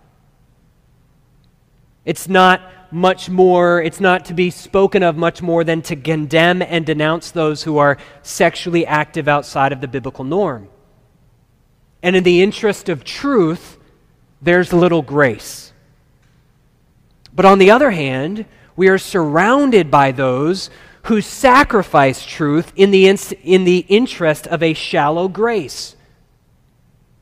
It's 2.06 2.28
not 2.28 2.62
much 2.92 3.30
more, 3.30 3.82
it's 3.82 4.00
not 4.00 4.26
to 4.26 4.34
be 4.34 4.50
spoken 4.50 5.04
of 5.04 5.16
much 5.16 5.42
more 5.42 5.64
than 5.64 5.82
to 5.84 5.96
condemn 5.96 6.62
and 6.62 6.86
denounce 6.86 7.32
those 7.32 7.64
who 7.64 7.78
are 7.78 7.98
sexually 8.22 8.86
active 8.86 9.28
outside 9.28 9.72
of 9.72 9.82
the 9.82 9.88
biblical 9.88 10.24
norm. 10.24 10.68
And 12.04 12.16
in 12.16 12.24
the 12.24 12.42
interest 12.42 12.90
of 12.90 13.04
truth, 13.04 13.78
there's 14.42 14.74
little 14.74 15.02
grace. 15.02 15.72
But 17.34 17.46
on 17.46 17.60
the 17.60 17.72
other 17.72 17.92
hand, 17.92 18.46
we 18.76 18.90
are 18.90 18.98
surrounded 18.98 19.92
by 19.92 20.12
those 20.12 20.70
who 21.04 21.22
sacrifice 21.22 22.26
truth 22.26 22.72
in 22.76 22.92
the, 22.92 23.08
in, 23.08 23.64
the 23.64 23.86
interest 23.88 24.48
of 24.48 24.62
a 24.62 24.74
shallow 24.74 25.28
grace. 25.28 25.96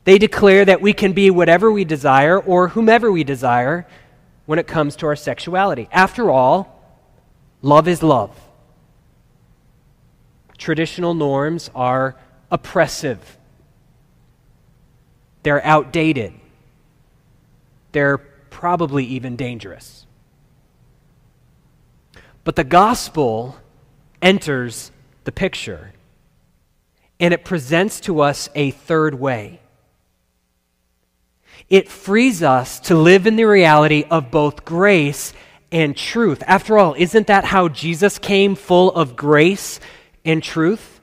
They 0.03 0.17
declare 0.17 0.65
that 0.65 0.81
we 0.81 0.93
can 0.93 1.13
be 1.13 1.29
whatever 1.29 1.71
we 1.71 1.85
desire 1.85 2.39
or 2.39 2.69
whomever 2.69 3.11
we 3.11 3.23
desire 3.23 3.85
when 4.49 4.57
it 4.57 4.65
comes 4.65 4.95
to 4.95 5.05
our 5.05 5.15
sexuality. 5.15 5.87
After 5.91 6.31
all, 6.31 6.81
love 7.61 7.87
is 7.87 8.01
love. 8.01 8.35
Traditional 10.57 11.13
norms 11.13 11.69
are 11.75 12.15
oppressive. 12.49 13.37
They're 15.43 15.63
outdated. 15.63 16.33
They're 17.91 18.17
probably 18.17 19.05
even 19.05 19.35
dangerous. 19.35 20.07
But 22.43 22.55
the 22.55 22.63
gospel 22.63 23.55
enters 24.19 24.91
the 25.25 25.31
picture 25.31 25.93
and 27.19 27.35
it 27.35 27.45
presents 27.45 27.99
to 27.99 28.21
us 28.21 28.49
a 28.55 28.71
third 28.71 29.13
way. 29.13 29.59
It 31.69 31.89
frees 31.89 32.41
us 32.41 32.79
to 32.81 32.95
live 32.95 33.27
in 33.27 33.35
the 33.35 33.45
reality 33.45 34.03
of 34.09 34.31
both 34.31 34.65
grace 34.65 35.33
and 35.71 35.95
truth. 35.95 36.43
After 36.47 36.77
all, 36.77 36.95
isn't 36.97 37.27
that 37.27 37.45
how 37.45 37.67
Jesus 37.67 38.17
came 38.17 38.55
full 38.55 38.91
of 38.93 39.15
grace 39.15 39.79
and 40.25 40.41
truth? 40.41 40.99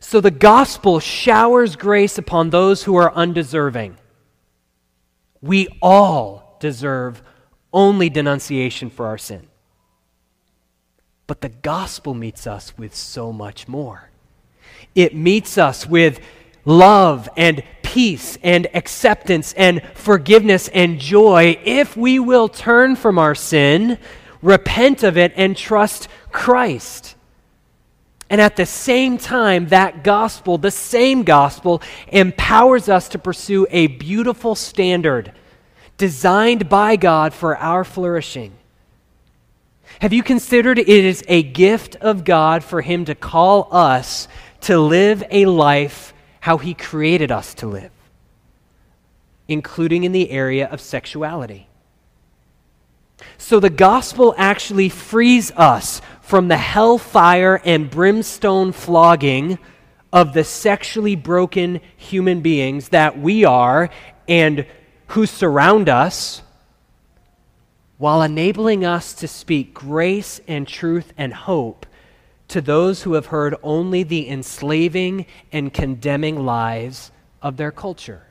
So 0.00 0.20
the 0.20 0.32
gospel 0.32 0.98
showers 0.98 1.76
grace 1.76 2.18
upon 2.18 2.50
those 2.50 2.82
who 2.82 2.96
are 2.96 3.14
undeserving. 3.14 3.96
We 5.40 5.68
all 5.80 6.56
deserve 6.60 7.22
only 7.72 8.10
denunciation 8.10 8.90
for 8.90 9.06
our 9.06 9.18
sin. 9.18 9.46
But 11.26 11.40
the 11.40 11.48
gospel 11.48 12.14
meets 12.14 12.46
us 12.46 12.76
with 12.76 12.94
so 12.94 13.32
much 13.32 13.68
more. 13.68 14.10
It 14.94 15.14
meets 15.14 15.56
us 15.56 15.86
with 15.86 16.20
love 16.64 17.28
and 17.36 17.62
peace 17.92 18.38
and 18.42 18.66
acceptance 18.72 19.52
and 19.52 19.82
forgiveness 19.92 20.66
and 20.68 20.98
joy 20.98 21.58
if 21.62 21.94
we 21.94 22.18
will 22.18 22.48
turn 22.48 22.96
from 22.96 23.18
our 23.18 23.34
sin, 23.34 23.98
repent 24.40 25.02
of 25.02 25.18
it, 25.18 25.30
and 25.36 25.54
trust 25.54 26.08
Christ. 26.30 27.14
And 28.30 28.40
at 28.40 28.56
the 28.56 28.64
same 28.64 29.18
time, 29.18 29.68
that 29.68 30.02
gospel, 30.02 30.56
the 30.56 30.70
same 30.70 31.22
gospel, 31.22 31.82
empowers 32.08 32.88
us 32.88 33.10
to 33.10 33.18
pursue 33.18 33.66
a 33.70 33.88
beautiful 33.88 34.54
standard 34.54 35.30
designed 35.98 36.70
by 36.70 36.96
God 36.96 37.34
for 37.34 37.58
our 37.58 37.84
flourishing. 37.84 38.52
Have 40.00 40.14
you 40.14 40.22
considered 40.22 40.78
it 40.78 40.88
is 40.88 41.22
a 41.28 41.42
gift 41.42 41.96
of 41.96 42.24
God 42.24 42.64
for 42.64 42.80
Him 42.80 43.04
to 43.04 43.14
call 43.14 43.68
us 43.70 44.28
to 44.62 44.80
live 44.80 45.22
a 45.30 45.44
life 45.44 46.14
how 46.42 46.58
He 46.58 46.74
created 46.74 47.30
us 47.30 47.54
to 47.54 47.68
live, 47.68 47.92
including 49.46 50.02
in 50.02 50.10
the 50.10 50.28
area 50.30 50.66
of 50.66 50.80
sexuality? 50.80 51.68
So 53.38 53.60
the 53.60 53.70
gospel 53.70 54.34
actually 54.36 54.88
frees 54.88 55.52
us 55.52 56.02
from 56.20 56.48
the 56.48 56.56
hellfire 56.56 57.60
and 57.64 57.88
brimstone 57.88 58.72
flogging 58.72 59.60
of 60.12 60.32
the 60.34 60.42
sexually 60.42 61.14
broken 61.14 61.80
human 61.96 62.40
beings 62.40 62.88
that 62.88 63.16
we 63.16 63.44
are 63.44 63.88
and 64.26 64.66
who 65.06 65.26
surround 65.26 65.88
us, 65.88 66.42
while 67.98 68.20
enabling 68.20 68.84
us 68.84 69.14
to 69.14 69.28
speak 69.28 69.72
grace 69.74 70.40
and 70.48 70.66
truth 70.66 71.12
and 71.16 71.32
hope 71.32 71.86
to 72.52 72.60
those 72.60 73.02
who 73.02 73.14
have 73.14 73.26
heard 73.26 73.54
only 73.62 74.02
the 74.02 74.28
enslaving 74.28 75.24
and 75.52 75.72
condemning 75.72 76.44
lies 76.44 77.10
of 77.40 77.56
their 77.56 77.72
culture 77.72 78.26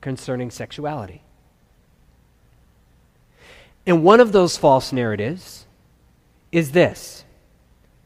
concerning 0.00 0.50
sexuality. 0.50 1.22
And 3.86 4.02
one 4.02 4.18
of 4.18 4.32
those 4.32 4.56
false 4.56 4.92
narratives 4.92 5.66
is 6.50 6.72
this 6.72 7.24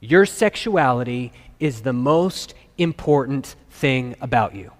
your 0.00 0.26
sexuality 0.26 1.32
is 1.58 1.80
the 1.80 1.94
most 1.94 2.52
important 2.76 3.56
thing 3.70 4.16
about 4.20 4.54
you. 4.54 4.70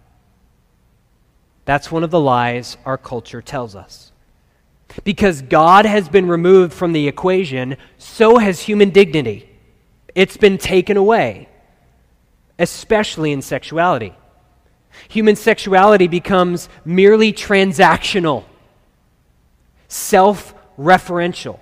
That's 1.64 1.90
one 1.90 2.04
of 2.04 2.10
the 2.10 2.20
lies 2.20 2.76
our 2.84 2.98
culture 2.98 3.40
tells 3.40 3.74
us. 3.74 4.12
Because 5.02 5.40
God 5.40 5.86
has 5.86 6.10
been 6.10 6.28
removed 6.28 6.74
from 6.74 6.92
the 6.92 7.08
equation, 7.08 7.78
so 7.96 8.36
has 8.36 8.60
human 8.60 8.90
dignity. 8.90 9.48
It's 10.14 10.37
been 10.37 10.59
taken 10.59 10.97
away, 10.97 11.49
especially 12.59 13.33
in 13.33 13.42
sexuality. 13.42 14.14
Human 15.09 15.37
sexuality 15.37 16.06
becomes 16.06 16.68
merely 16.85 17.33
transactional, 17.33 18.44
self 19.88 20.54
referential. 20.78 21.59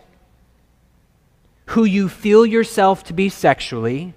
Who 1.67 1.85
you 1.85 2.09
feel 2.09 2.45
yourself 2.45 3.05
to 3.05 3.15
be 3.15 3.31
sexually 3.31 4.13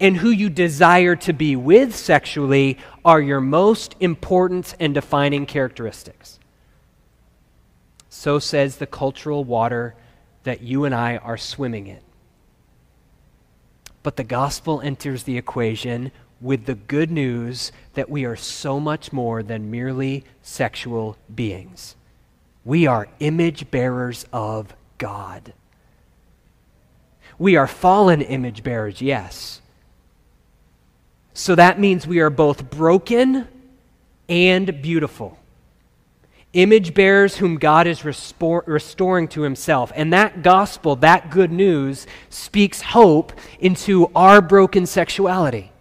and 0.00 0.16
who 0.16 0.30
you 0.30 0.50
desire 0.50 1.14
to 1.14 1.32
be 1.32 1.54
with 1.54 1.94
sexually 1.94 2.76
are 3.04 3.20
your 3.20 3.40
most 3.40 3.94
important 4.00 4.74
and 4.80 4.92
defining 4.94 5.46
characteristics. 5.46 6.40
So 8.08 8.40
says 8.40 8.76
the 8.76 8.86
cultural 8.86 9.44
water 9.44 9.94
that 10.42 10.60
you 10.60 10.84
and 10.84 10.92
I 10.92 11.18
are 11.18 11.36
swimming 11.36 11.86
in. 11.86 12.00
But 14.02 14.16
the 14.16 14.24
gospel 14.24 14.80
enters 14.80 15.22
the 15.22 15.38
equation 15.38 16.10
with 16.40 16.66
the 16.66 16.74
good 16.74 17.10
news 17.10 17.70
that 17.94 18.10
we 18.10 18.24
are 18.24 18.36
so 18.36 18.80
much 18.80 19.12
more 19.12 19.42
than 19.42 19.70
merely 19.70 20.24
sexual 20.42 21.16
beings. 21.32 21.94
We 22.64 22.86
are 22.86 23.08
image 23.20 23.70
bearers 23.70 24.26
of 24.32 24.74
God. 24.98 25.52
We 27.38 27.56
are 27.56 27.66
fallen 27.66 28.20
image 28.20 28.62
bearers, 28.62 29.00
yes. 29.00 29.60
So 31.34 31.54
that 31.54 31.80
means 31.80 32.06
we 32.06 32.20
are 32.20 32.30
both 32.30 32.70
broken 32.70 33.48
and 34.28 34.82
beautiful. 34.82 35.38
Image 36.52 36.92
bearers 36.92 37.36
whom 37.36 37.56
God 37.56 37.86
is 37.86 38.04
restoring 38.04 39.28
to 39.28 39.42
himself. 39.42 39.90
And 39.94 40.12
that 40.12 40.42
gospel, 40.42 40.96
that 40.96 41.30
good 41.30 41.50
news, 41.50 42.06
speaks 42.28 42.82
hope 42.82 43.32
into 43.58 44.10
our 44.14 44.42
broken 44.42 44.84
sexuality. 44.84 45.72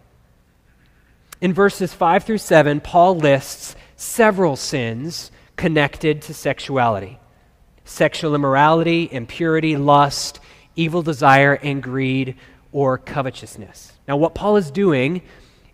In 1.41 1.53
verses 1.53 1.93
5 1.93 2.23
through 2.23 2.37
7, 2.37 2.79
Paul 2.79 3.17
lists 3.17 3.75
several 3.97 4.55
sins 4.55 5.31
connected 5.55 6.21
to 6.23 6.33
sexuality 6.33 7.17
sexual 7.83 8.33
immorality, 8.33 9.09
impurity, 9.11 9.75
lust, 9.75 10.39
evil 10.77 11.01
desire, 11.01 11.55
and 11.55 11.83
greed 11.83 12.35
or 12.71 12.97
covetousness. 12.97 13.91
Now, 14.07 14.15
what 14.15 14.33
Paul 14.33 14.55
is 14.55 14.71
doing 14.71 15.21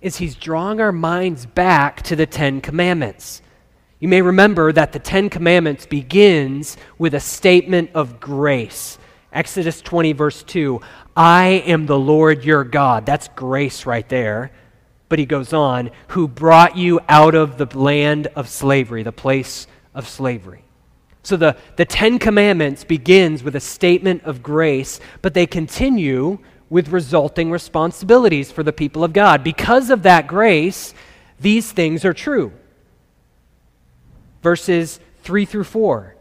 is 0.01 0.17
he's 0.17 0.35
drawing 0.35 0.81
our 0.81 0.91
minds 0.91 1.45
back 1.45 2.01
to 2.03 2.15
the 2.15 2.25
Ten 2.25 2.59
Commandments. 2.59 3.43
You 3.99 4.07
may 4.07 4.21
remember 4.21 4.71
that 4.71 4.93
the 4.93 4.99
Ten 4.99 5.29
Commandments 5.29 5.87
begins 5.87 6.77
with 6.99 7.15
a 7.15 7.19
statement 7.19 7.89
of 7.95 8.19
grace. 8.19 8.99
Exodus 9.33 9.81
20, 9.81 10.13
verse 10.13 10.43
2 10.43 10.81
I 11.15 11.63
am 11.65 11.87
the 11.87 11.97
Lord 11.97 12.45
your 12.45 12.63
God. 12.63 13.05
That's 13.07 13.27
grace 13.29 13.87
right 13.87 14.07
there. 14.07 14.51
But 15.09 15.19
he 15.19 15.25
goes 15.25 15.51
on, 15.51 15.89
who 16.09 16.27
brought 16.27 16.77
you 16.77 16.99
out 17.09 17.33
of 17.33 17.57
the 17.57 17.65
land 17.77 18.27
of 18.35 18.49
slavery, 18.49 19.03
the 19.03 19.11
place 19.11 19.65
of 19.95 20.07
slavery. 20.07 20.63
So 21.23 21.35
the, 21.35 21.57
the 21.75 21.85
Ten 21.85 22.19
Commandments 22.19 22.83
begins 22.83 23.41
with 23.41 23.55
a 23.55 23.59
statement 23.59 24.23
of 24.23 24.43
grace, 24.43 24.99
but 25.21 25.33
they 25.33 25.47
continue 25.47 26.37
with 26.69 26.89
resulting 26.89 27.49
responsibilities 27.49 28.51
for 28.51 28.63
the 28.63 28.73
people 28.73 29.03
of 29.03 29.13
God. 29.13 29.43
Because 29.43 29.89
of 29.89 30.03
that 30.03 30.27
grace, 30.27 30.93
these 31.39 31.71
things 31.71 32.05
are 32.05 32.13
true. 32.13 32.51
Verses 34.41 34.99
3 35.23 35.45
through 35.45 35.63
4 35.63 36.15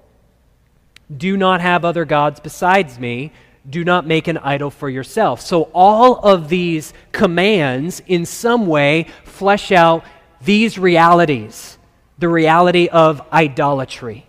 Do 1.14 1.36
not 1.36 1.60
have 1.60 1.84
other 1.84 2.04
gods 2.04 2.40
besides 2.40 2.98
me. 2.98 3.32
Do 3.68 3.84
not 3.84 4.06
make 4.06 4.28
an 4.28 4.38
idol 4.38 4.70
for 4.70 4.88
yourself. 4.88 5.40
So, 5.40 5.64
all 5.74 6.16
of 6.20 6.48
these 6.48 6.92
commands, 7.10 8.00
in 8.06 8.24
some 8.24 8.66
way, 8.66 9.06
flesh 9.24 9.72
out 9.72 10.04
these 10.40 10.78
realities 10.78 11.78
the 12.18 12.28
reality 12.28 12.88
of 12.88 13.20
idolatry. 13.32 14.26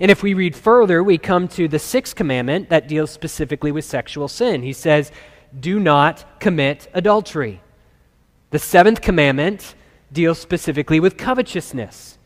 And 0.00 0.10
if 0.10 0.22
we 0.22 0.34
read 0.34 0.54
further, 0.54 1.02
we 1.02 1.18
come 1.18 1.48
to 1.48 1.66
the 1.68 1.78
sixth 1.78 2.14
commandment 2.14 2.68
that 2.68 2.86
deals 2.86 3.10
specifically 3.10 3.72
with 3.72 3.84
sexual 3.84 4.28
sin. 4.28 4.62
He 4.62 4.72
says, 4.72 5.10
Do 5.58 5.80
not 5.80 6.40
commit 6.40 6.88
adultery. 6.94 7.60
The 8.50 8.58
seventh 8.58 9.00
commandment 9.00 9.74
deals 10.12 10.38
specifically 10.38 11.00
with 11.00 11.16
covetousness, 11.16 12.17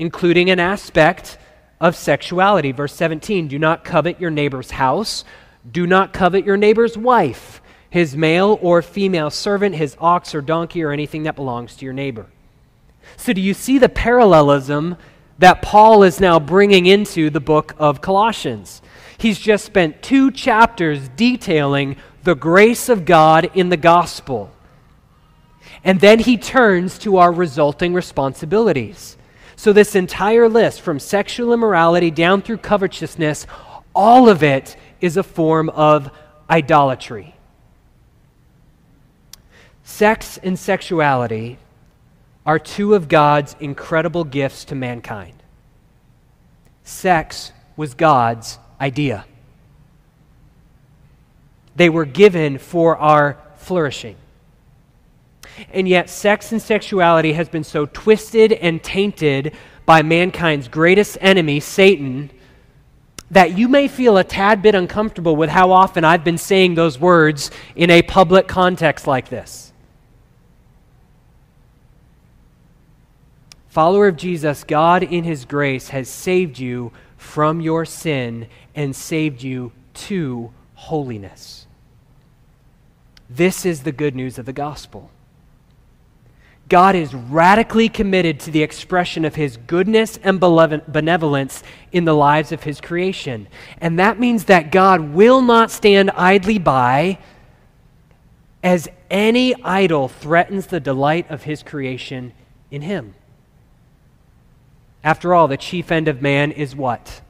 including 0.00 0.50
an 0.50 0.58
aspect 0.58 1.38
of 1.80 1.94
sexuality. 1.94 2.72
Verse 2.72 2.94
17 2.94 3.46
Do 3.46 3.58
not 3.58 3.84
covet 3.84 4.20
your 4.20 4.30
neighbor's 4.30 4.72
house, 4.72 5.24
do 5.70 5.86
not 5.86 6.12
covet 6.12 6.44
your 6.44 6.56
neighbor's 6.56 6.98
wife, 6.98 7.62
his 7.88 8.16
male 8.16 8.58
or 8.60 8.82
female 8.82 9.30
servant, 9.30 9.76
his 9.76 9.96
ox 10.00 10.34
or 10.34 10.40
donkey, 10.40 10.82
or 10.82 10.90
anything 10.90 11.22
that 11.24 11.36
belongs 11.36 11.76
to 11.76 11.84
your 11.84 11.94
neighbor. 11.94 12.26
So, 13.16 13.32
do 13.32 13.40
you 13.40 13.54
see 13.54 13.78
the 13.78 13.88
parallelism 13.88 14.96
that 15.40 15.62
Paul 15.62 16.02
is 16.02 16.20
now 16.20 16.38
bringing 16.38 16.84
into 16.84 17.30
the 17.30 17.40
book 17.40 17.74
of 17.78 18.02
Colossians. 18.02 18.82
He's 19.16 19.38
just 19.38 19.64
spent 19.64 20.02
two 20.02 20.30
chapters 20.30 21.08
detailing 21.16 21.96
the 22.24 22.34
grace 22.34 22.90
of 22.90 23.06
God 23.06 23.50
in 23.54 23.70
the 23.70 23.78
gospel. 23.78 24.50
And 25.82 25.98
then 25.98 26.18
he 26.18 26.36
turns 26.36 26.98
to 26.98 27.16
our 27.16 27.32
resulting 27.32 27.94
responsibilities. 27.94 29.16
So, 29.60 29.74
this 29.74 29.94
entire 29.94 30.48
list, 30.48 30.80
from 30.80 30.98
sexual 30.98 31.52
immorality 31.52 32.10
down 32.10 32.40
through 32.40 32.56
covetousness, 32.56 33.46
all 33.94 34.30
of 34.30 34.42
it 34.42 34.74
is 35.02 35.18
a 35.18 35.22
form 35.22 35.68
of 35.68 36.10
idolatry. 36.48 37.34
Sex 39.84 40.38
and 40.38 40.58
sexuality 40.58 41.58
are 42.46 42.58
two 42.58 42.94
of 42.94 43.08
God's 43.08 43.54
incredible 43.60 44.24
gifts 44.24 44.64
to 44.64 44.74
mankind. 44.74 45.42
Sex 46.82 47.52
was 47.76 47.92
God's 47.92 48.58
idea, 48.80 49.26
they 51.76 51.90
were 51.90 52.06
given 52.06 52.56
for 52.56 52.96
our 52.96 53.36
flourishing. 53.56 54.16
And 55.72 55.88
yet, 55.88 56.10
sex 56.10 56.52
and 56.52 56.60
sexuality 56.60 57.32
has 57.32 57.48
been 57.48 57.64
so 57.64 57.86
twisted 57.86 58.52
and 58.52 58.82
tainted 58.82 59.54
by 59.86 60.02
mankind's 60.02 60.68
greatest 60.68 61.18
enemy, 61.20 61.60
Satan, 61.60 62.30
that 63.30 63.56
you 63.56 63.68
may 63.68 63.88
feel 63.88 64.18
a 64.18 64.24
tad 64.24 64.62
bit 64.62 64.74
uncomfortable 64.74 65.36
with 65.36 65.50
how 65.50 65.72
often 65.72 66.04
I've 66.04 66.24
been 66.24 66.38
saying 66.38 66.74
those 66.74 66.98
words 66.98 67.50
in 67.76 67.90
a 67.90 68.02
public 68.02 68.48
context 68.48 69.06
like 69.06 69.28
this. 69.28 69.72
Follower 73.68 74.08
of 74.08 74.16
Jesus, 74.16 74.64
God 74.64 75.04
in 75.04 75.22
His 75.22 75.44
grace 75.44 75.90
has 75.90 76.08
saved 76.08 76.58
you 76.58 76.92
from 77.16 77.60
your 77.60 77.84
sin 77.84 78.48
and 78.74 78.94
saved 78.96 79.42
you 79.42 79.70
to 79.94 80.52
holiness. 80.74 81.66
This 83.28 83.64
is 83.64 83.84
the 83.84 83.92
good 83.92 84.16
news 84.16 84.38
of 84.38 84.46
the 84.46 84.52
gospel. 84.52 85.10
God 86.70 86.94
is 86.94 87.12
radically 87.12 87.88
committed 87.88 88.40
to 88.40 88.50
the 88.50 88.62
expression 88.62 89.24
of 89.24 89.34
his 89.34 89.58
goodness 89.58 90.18
and 90.22 90.40
benevolence 90.40 91.62
in 91.92 92.04
the 92.04 92.14
lives 92.14 92.52
of 92.52 92.62
his 92.62 92.80
creation. 92.80 93.48
And 93.78 93.98
that 93.98 94.18
means 94.18 94.44
that 94.44 94.72
God 94.72 95.00
will 95.00 95.42
not 95.42 95.70
stand 95.70 96.10
idly 96.12 96.58
by 96.58 97.18
as 98.62 98.88
any 99.10 99.54
idol 99.62 100.06
threatens 100.08 100.68
the 100.68 100.80
delight 100.80 101.28
of 101.28 101.42
his 101.42 101.62
creation 101.62 102.32
in 102.70 102.82
him. 102.82 103.14
After 105.02 105.34
all, 105.34 105.48
the 105.48 105.56
chief 105.56 105.90
end 105.90 106.06
of 106.08 106.22
man 106.22 106.52
is 106.52 106.76
what? 106.76 107.20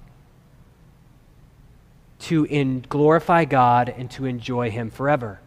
To 2.20 2.44
in 2.44 2.84
glorify 2.88 3.46
God 3.46 3.94
and 3.96 4.10
to 4.10 4.26
enjoy 4.26 4.70
him 4.70 4.90
forever. 4.90 5.40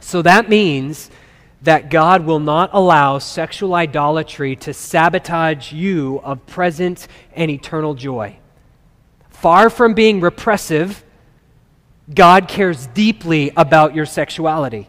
So 0.00 0.22
that 0.22 0.48
means 0.48 1.10
that 1.62 1.90
God 1.90 2.24
will 2.24 2.40
not 2.40 2.70
allow 2.72 3.18
sexual 3.18 3.74
idolatry 3.74 4.56
to 4.56 4.74
sabotage 4.74 5.72
you 5.72 6.20
of 6.22 6.46
present 6.46 7.08
and 7.34 7.50
eternal 7.50 7.94
joy. 7.94 8.36
Far 9.30 9.70
from 9.70 9.94
being 9.94 10.20
repressive, 10.20 11.04
God 12.12 12.48
cares 12.48 12.86
deeply 12.88 13.52
about 13.56 13.94
your 13.94 14.06
sexuality. 14.06 14.88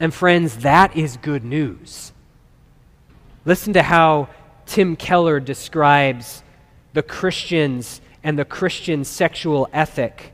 And 0.00 0.12
friends, 0.12 0.58
that 0.58 0.96
is 0.96 1.16
good 1.16 1.44
news. 1.44 2.12
Listen 3.44 3.72
to 3.74 3.82
how 3.82 4.28
Tim 4.66 4.96
Keller 4.96 5.40
describes 5.40 6.42
the 6.92 7.02
Christians 7.02 8.00
and 8.22 8.38
the 8.38 8.44
Christian 8.44 9.04
sexual 9.04 9.68
ethic 9.72 10.32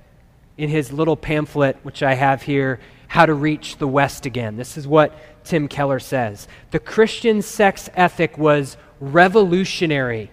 in 0.57 0.69
his 0.69 0.93
little 0.93 1.17
pamphlet, 1.17 1.77
which 1.83 2.03
I 2.03 2.15
have 2.15 2.43
here 2.43 2.81
how 3.13 3.27
to 3.27 3.35
Reach 3.35 3.77
the 3.77 3.87
West 3.87 4.25
Again. 4.25 4.57
This 4.57 4.79
is 4.79 4.89
what 4.89 5.45
Tim 5.45 5.69
Keller 5.69 5.99
says. 5.99 6.49
The 6.71 6.79
Christian 6.79 7.43
sex 7.43 7.91
ethic 7.93 8.39
was 8.39 8.79
revolutionary. 9.01 10.31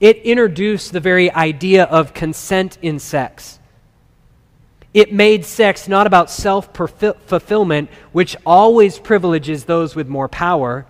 It 0.00 0.16
introduced 0.24 0.92
the 0.92 0.98
very 0.98 1.30
idea 1.30 1.84
of 1.84 2.12
consent 2.12 2.76
in 2.82 2.98
sex. 2.98 3.60
It 4.92 5.12
made 5.12 5.44
sex 5.44 5.86
not 5.86 6.08
about 6.08 6.28
self 6.28 6.74
fulfillment, 6.74 7.88
which 8.10 8.36
always 8.44 8.98
privileges 8.98 9.66
those 9.66 9.94
with 9.94 10.08
more 10.08 10.28
power, 10.28 10.86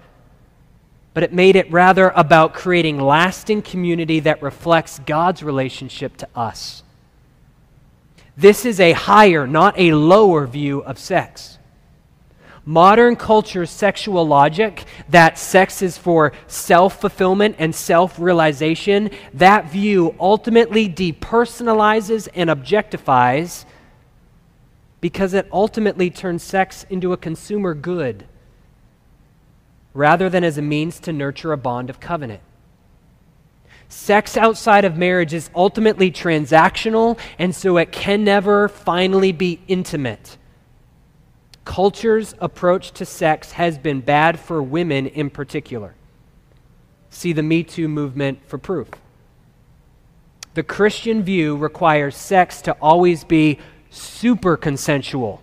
but 1.13 1.23
it 1.23 1.33
made 1.35 1.57
it 1.57 1.71
rather 1.71 2.09
about 2.17 2.55
creating 2.55 2.99
lasting 2.99 3.61
community 3.61 4.19
that 4.21 4.41
reflects 4.41 4.99
God's 5.01 5.43
relationship 5.43 6.17
to 6.17 6.29
us. 6.35 6.84
This 8.37 8.65
is 8.65 8.81
a 8.81 8.93
higher, 8.93 9.47
not 9.47 9.79
a 9.79 9.93
lower 9.93 10.47
view 10.47 10.81
of 10.81 10.99
sex. 10.99 11.59
Modern 12.67 13.15
culture's 13.15 13.71
sexual 13.71 14.27
logic 14.27 14.85
that 15.11 15.39
sex 15.39 15.83
is 15.83 15.99
for 15.99 16.33
self 16.47 17.01
fulfillment 17.01 17.57
and 17.59 17.75
self 17.75 18.19
realization, 18.19 19.11
that 19.35 19.71
view 19.71 20.15
ultimately 20.19 20.89
depersonalizes 20.89 22.29
and 22.35 22.49
objectifies 22.49 23.67
because 25.03 25.35
it 25.35 25.47
ultimately 25.53 26.09
turns 26.09 26.43
sex 26.43 26.87
into 26.89 27.13
a 27.13 27.19
consumer 27.19 27.75
good 27.75 28.27
rather 29.93 30.29
than 30.31 30.43
as 30.43 30.59
a 30.59 30.63
means 30.63 30.99
to 31.01 31.13
nurture 31.13 31.53
a 31.53 31.59
bond 31.59 31.91
of 31.91 32.01
covenant. 32.01 32.41
Sex 33.95 34.37
outside 34.37 34.85
of 34.85 34.99
marriage 34.99 35.33
is 35.33 35.49
ultimately 35.55 36.11
transactional, 36.11 37.17
and 37.39 37.55
so 37.55 37.79
it 37.79 37.93
can 37.93 38.25
never 38.25 38.69
finally 38.69 39.31
be 39.31 39.61
intimate. 39.69 40.37
Culture's 41.65 42.35
approach 42.41 42.91
to 42.91 43.07
sex 43.07 43.53
has 43.53 43.79
been 43.79 44.01
bad 44.01 44.39
for 44.39 44.61
women 44.61 45.07
in 45.07 45.31
particular. 45.31 45.95
See 47.09 47.33
the 47.33 47.45
Me 47.45 47.63
Too 47.63 47.89
movement 47.89 48.41
for 48.47 48.59
proof. 48.59 48.89
The 50.55 50.65
Christian 50.65 51.23
view 51.23 51.57
requires 51.57 52.17
sex 52.17 52.61
to 52.63 52.73
always 52.83 53.23
be 53.23 53.61
super 53.91 54.57
consensual, 54.57 55.41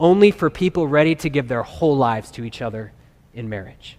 only 0.00 0.30
for 0.30 0.48
people 0.48 0.88
ready 0.88 1.14
to 1.16 1.28
give 1.28 1.46
their 1.46 1.62
whole 1.62 1.96
lives 1.96 2.30
to 2.32 2.42
each 2.42 2.62
other 2.62 2.92
in 3.34 3.50
marriage. 3.50 3.98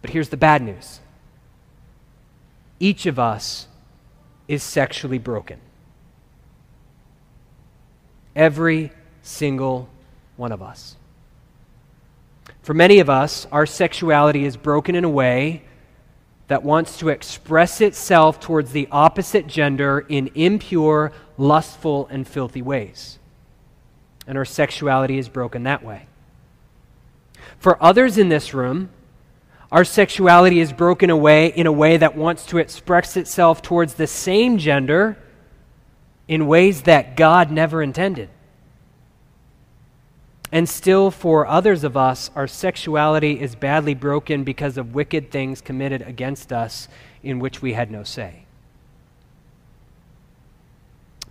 But 0.00 0.10
here's 0.10 0.28
the 0.28 0.36
bad 0.36 0.62
news 0.62 1.00
each 2.80 3.06
of 3.06 3.18
us 3.18 3.66
is 4.46 4.62
sexually 4.62 5.18
broken. 5.18 5.60
Every 8.36 8.92
single 9.22 9.88
one 10.36 10.52
of 10.52 10.62
us. 10.62 10.96
For 12.62 12.72
many 12.74 13.00
of 13.00 13.10
us, 13.10 13.46
our 13.50 13.66
sexuality 13.66 14.44
is 14.44 14.56
broken 14.56 14.94
in 14.94 15.04
a 15.04 15.08
way 15.08 15.62
that 16.46 16.62
wants 16.62 16.98
to 16.98 17.08
express 17.08 17.80
itself 17.80 18.40
towards 18.40 18.72
the 18.72 18.88
opposite 18.90 19.46
gender 19.46 20.04
in 20.08 20.30
impure, 20.34 21.12
lustful, 21.36 22.06
and 22.10 22.26
filthy 22.26 22.62
ways. 22.62 23.18
And 24.26 24.38
our 24.38 24.44
sexuality 24.44 25.18
is 25.18 25.28
broken 25.28 25.64
that 25.64 25.84
way. 25.84 26.06
For 27.58 27.82
others 27.82 28.18
in 28.18 28.28
this 28.28 28.54
room, 28.54 28.90
our 29.70 29.84
sexuality 29.84 30.60
is 30.60 30.72
broken 30.72 31.10
away 31.10 31.48
in 31.48 31.66
a 31.66 31.72
way 31.72 31.96
that 31.98 32.16
wants 32.16 32.46
to 32.46 32.58
express 32.58 33.16
itself 33.16 33.60
towards 33.60 33.94
the 33.94 34.06
same 34.06 34.56
gender 34.56 35.18
in 36.26 36.46
ways 36.46 36.82
that 36.82 37.16
God 37.16 37.50
never 37.50 37.82
intended. 37.82 38.30
And 40.50 40.66
still, 40.66 41.10
for 41.10 41.46
others 41.46 41.84
of 41.84 41.96
us, 41.96 42.30
our 42.34 42.46
sexuality 42.46 43.38
is 43.38 43.54
badly 43.54 43.92
broken 43.92 44.44
because 44.44 44.78
of 44.78 44.94
wicked 44.94 45.30
things 45.30 45.60
committed 45.60 46.00
against 46.02 46.52
us 46.52 46.88
in 47.22 47.38
which 47.38 47.60
we 47.60 47.74
had 47.74 47.90
no 47.90 48.02
say. 48.02 48.44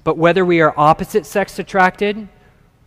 But 0.04 0.17
whether 0.17 0.45
we 0.45 0.62
are 0.62 0.73
opposite 0.78 1.26
sex 1.26 1.58
attracted 1.58 2.28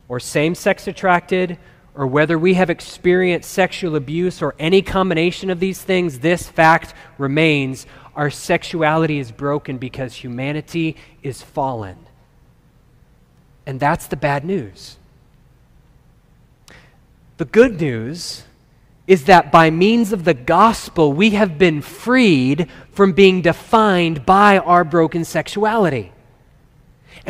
or 0.09 0.21
same 0.21 0.55
sex 0.55 0.87
attracted 0.87 1.59
or 1.94 2.07
whether 2.07 2.38
we 2.38 2.55
have 2.55 2.70
experienced 2.70 3.50
sexual 3.50 3.96
abuse 3.96 4.40
or 4.42 4.55
any 4.59 4.83
combination 4.83 5.50
of 5.50 5.61
these 5.61 5.83
things, 5.83 6.20
this 6.20 6.48
fact 6.48 6.94
remains 7.18 7.87
our 8.14 8.31
sexuality 8.31 9.18
is 9.18 9.33
broken 9.33 9.79
because 9.79 10.14
humanity 10.14 10.96
is 11.22 11.42
fallen. 11.42 11.96
And 13.66 13.79
that's 13.79 14.07
the 14.07 14.16
bad 14.16 14.44
news. 14.44 14.96
The 17.37 17.44
good 17.44 17.81
news 17.81 18.44
is 19.07 19.24
that 19.24 19.50
by 19.50 19.70
means 19.70 20.12
of 20.12 20.24
the 20.24 20.35
gospel, 20.35 21.12
we 21.12 21.31
have 21.31 21.59
been 21.59 21.83
freed 21.83 22.68
from 22.92 23.12
being 23.12 23.42
defined 23.42 24.24
by 24.24 24.59
our 24.59 24.85
broken 24.85 25.24
sexuality. 25.24 26.12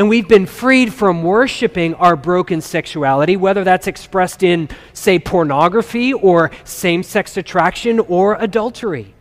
And 0.00 0.08
we've 0.08 0.26
been 0.26 0.46
freed 0.46 0.94
from 0.94 1.22
worshiping 1.22 1.92
our 1.96 2.16
broken 2.16 2.62
sexuality, 2.62 3.36
whether 3.36 3.64
that's 3.64 3.86
expressed 3.86 4.42
in, 4.42 4.70
say, 4.94 5.18
pornography 5.18 6.14
or 6.14 6.52
same 6.64 7.02
sex 7.02 7.36
attraction 7.36 8.00
or 8.00 8.36
adultery. 8.36 9.12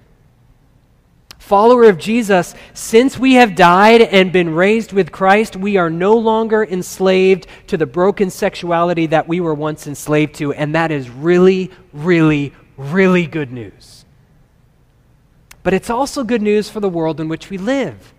Follower 1.38 1.84
of 1.90 1.98
Jesus, 1.98 2.56
since 2.74 3.20
we 3.20 3.34
have 3.34 3.56
died 3.56 4.04
and 4.04 4.32
been 4.32 4.56
raised 4.56 4.94
with 4.94 5.12
Christ, 5.12 5.58
we 5.58 5.76
are 5.76 5.90
no 5.90 6.18
longer 6.18 6.64
enslaved 6.64 7.48
to 7.68 7.76
the 7.76 7.86
broken 7.86 8.30
sexuality 8.30 9.06
that 9.08 9.28
we 9.28 9.42
were 9.42 9.54
once 9.54 9.86
enslaved 9.86 10.36
to. 10.36 10.54
And 10.54 10.74
that 10.76 10.92
is 10.92 11.10
really, 11.10 11.72
really, 11.92 12.54
really 12.78 13.28
good 13.28 13.52
news. 13.52 14.06
But 15.62 15.74
it's 15.74 15.90
also 15.90 16.24
good 16.24 16.42
news 16.42 16.70
for 16.70 16.80
the 16.80 16.88
world 16.88 17.20
in 17.20 17.28
which 17.28 17.50
we 17.50 17.58
live 17.58 18.14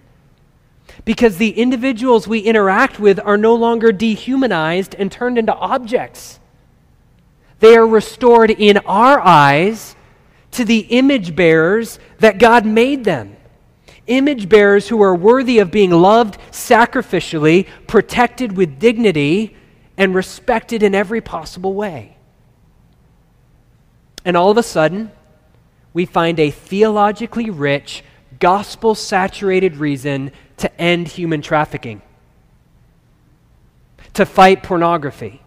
because 1.05 1.37
the 1.37 1.51
individuals 1.51 2.29
we 2.29 2.41
interact 2.41 3.01
with 3.01 3.19
are 3.21 3.37
no 3.37 3.55
longer 3.55 3.93
dehumanized 3.93 4.95
and 4.97 5.11
turned 5.11 5.39
into 5.39 5.55
objects. 5.55 6.41
They 7.61 7.77
are 7.77 7.87
restored 7.87 8.51
in 8.51 8.79
our 8.79 9.21
eyes 9.21 9.97
to 10.53 10.65
the 10.65 10.81
image 10.81 11.37
bearers 11.37 11.99
that 12.19 12.39
God 12.39 12.67
made 12.67 13.05
them. 13.05 13.37
Image 14.07 14.49
bearers 14.49 14.89
who 14.89 15.01
are 15.03 15.15
worthy 15.15 15.59
of 15.59 15.71
being 15.71 15.91
loved 15.91 16.39
sacrificially, 16.51 17.69
protected 17.87 18.57
with 18.57 18.79
dignity, 18.79 19.57
and 19.97 20.15
respected 20.15 20.83
in 20.83 20.95
every 20.95 21.21
possible 21.21 21.75
way. 21.75 22.17
And 24.25 24.37
all 24.37 24.51
of 24.51 24.59
a 24.59 24.63
sudden, 24.63 25.13
we 25.93 26.07
find 26.07 26.41
a 26.41 26.51
theologically 26.51 27.51
rich, 27.51 28.03
gospel 28.39 28.95
saturated 28.95 29.77
reason 29.77 30.33
to 30.61 30.81
end 30.81 31.09
human 31.09 31.43
trafficking, 31.43 32.03
to 34.15 34.25
fight 34.25 34.63
pornography, 34.63 35.43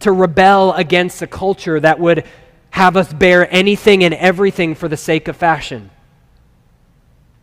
to 0.00 0.12
rebel 0.12 0.72
against 0.72 1.22
a 1.22 1.26
culture 1.26 1.78
that 1.78 2.00
would 2.00 2.24
have 2.70 2.96
us 2.96 3.12
bear 3.12 3.52
anything 3.52 4.04
and 4.04 4.14
everything 4.14 4.74
for 4.74 4.88
the 4.88 4.96
sake 4.96 5.28
of 5.28 5.36
fashion, 5.36 5.90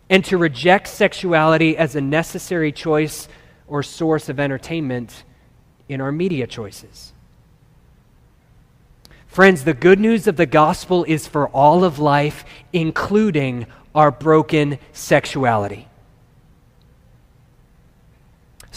and 0.10 0.24
to 0.26 0.38
reject 0.38 0.88
sexuality 0.88 1.78
as 1.78 1.96
a 1.96 2.02
necessary 2.02 2.72
choice 2.72 3.28
or 3.68 3.84
source 3.84 4.30
of 4.30 4.40
entertainment 4.40 5.24
in 5.90 6.02
our 6.02 6.12
media 6.12 6.48
choices. 6.48 7.14
Friends, 9.28 9.66
the 9.66 9.74
good 9.74 10.00
news 10.00 10.26
of 10.26 10.38
the 10.38 10.46
gospel 10.46 11.04
is 11.04 11.28
for 11.28 11.48
all 11.50 11.84
of 11.84 12.00
life, 12.00 12.44
including 12.74 13.68
our 13.94 14.10
broken 14.10 14.80
sexuality. 14.94 15.88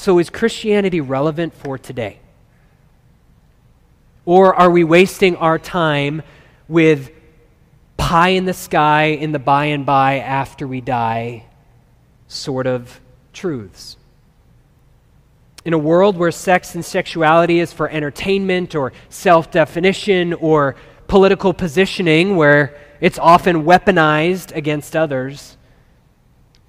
So, 0.01 0.19
is 0.19 0.31
Christianity 0.31 1.03
relevant 1.03 1.53
for 1.53 1.77
today? 1.77 2.21
Or 4.25 4.55
are 4.55 4.71
we 4.71 4.83
wasting 4.83 5.37
our 5.37 5.59
time 5.59 6.23
with 6.69 7.11
pie 7.99 8.31
in 8.31 8.47
the 8.47 8.55
sky 8.55 9.09
in 9.09 9.33
the 9.33 9.39
by 9.39 9.67
and 9.67 9.85
by 9.85 10.21
after 10.21 10.67
we 10.67 10.81
die 10.81 11.45
sort 12.29 12.67
of 12.67 12.99
truths? 13.35 13.99
in 15.67 15.75
a 15.75 15.79
world 15.79 16.17
where 16.17 16.31
sex 16.31 16.75
and 16.75 16.83
sexuality 16.83 17.61
is 17.61 17.71
for 17.71 17.87
entertainment 17.91 18.75
or 18.75 18.95
self 19.11 19.51
definition 19.51 20.33
or 20.33 20.77
political 21.09 21.53
positioning, 21.53 22.37
where 22.37 22.75
it's 23.03 23.19
often 23.19 23.65
weaponized 23.65 24.57
against 24.57 24.97
others, 24.97 25.59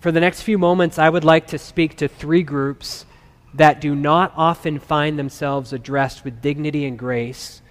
for 0.02 0.12
the 0.12 0.20
next 0.20 0.42
few 0.42 0.58
moments, 0.58 1.00
I 1.00 1.08
would 1.08 1.24
like 1.24 1.48
to 1.48 1.58
speak 1.58 1.96
to 1.96 2.10
three 2.10 2.44
groups 2.44 3.06
that 3.54 3.82
do 3.82 3.96
not 3.96 4.34
often 4.36 4.80
find 4.80 5.20
themselves 5.20 5.74
addressed 5.74 6.24
with 6.24 6.42
dignity 6.42 6.86
and 6.86 6.98
grace 6.98 7.62